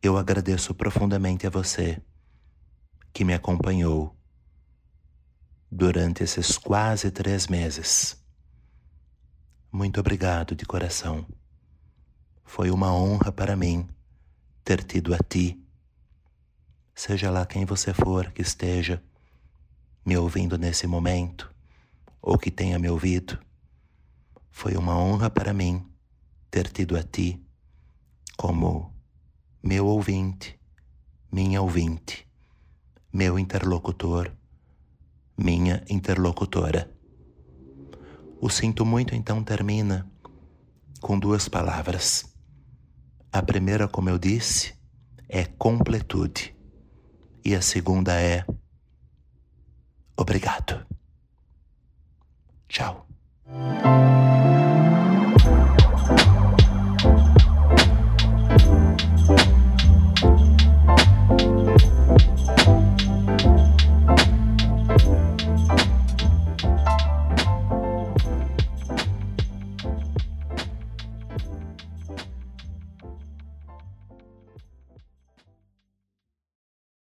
Eu 0.02 0.16
agradeço 0.16 0.74
profundamente 0.74 1.46
a 1.46 1.50
você 1.50 2.00
que 3.12 3.24
me 3.24 3.34
acompanhou 3.34 4.15
durante 5.70 6.22
esses 6.22 6.58
quase 6.58 7.10
três 7.10 7.46
meses 7.46 8.24
muito 9.76 10.00
obrigado 10.00 10.54
de 10.54 10.64
coração. 10.64 11.26
Foi 12.46 12.70
uma 12.70 12.94
honra 12.94 13.30
para 13.30 13.54
mim 13.54 13.86
ter 14.64 14.82
tido 14.82 15.12
a 15.12 15.18
ti, 15.18 15.62
seja 16.94 17.30
lá 17.30 17.44
quem 17.44 17.66
você 17.66 17.92
for 17.92 18.30
que 18.30 18.40
esteja 18.40 19.02
me 20.02 20.16
ouvindo 20.16 20.56
nesse 20.56 20.86
momento 20.86 21.54
ou 22.22 22.38
que 22.38 22.50
tenha 22.50 22.78
me 22.78 22.88
ouvido. 22.88 23.38
Foi 24.50 24.78
uma 24.78 24.96
honra 24.96 25.28
para 25.28 25.52
mim 25.52 25.86
ter 26.50 26.70
tido 26.70 26.96
a 26.96 27.02
ti 27.02 27.38
como 28.34 28.94
meu 29.62 29.86
ouvinte, 29.86 30.58
minha 31.30 31.60
ouvinte, 31.60 32.26
meu 33.12 33.38
interlocutor, 33.38 34.34
minha 35.36 35.84
interlocutora. 35.88 36.90
O 38.40 38.48
sinto 38.48 38.84
muito 38.84 39.14
então 39.14 39.42
termina 39.42 40.10
com 41.00 41.18
duas 41.18 41.48
palavras. 41.48 42.24
A 43.32 43.42
primeira, 43.42 43.86
como 43.86 44.08
eu 44.08 44.18
disse, 44.18 44.74
é 45.28 45.44
completude. 45.44 46.56
E 47.44 47.54
a 47.54 47.62
segunda 47.62 48.20
é 48.20 48.44
obrigado. 50.16 50.86
Tchau. 52.68 53.06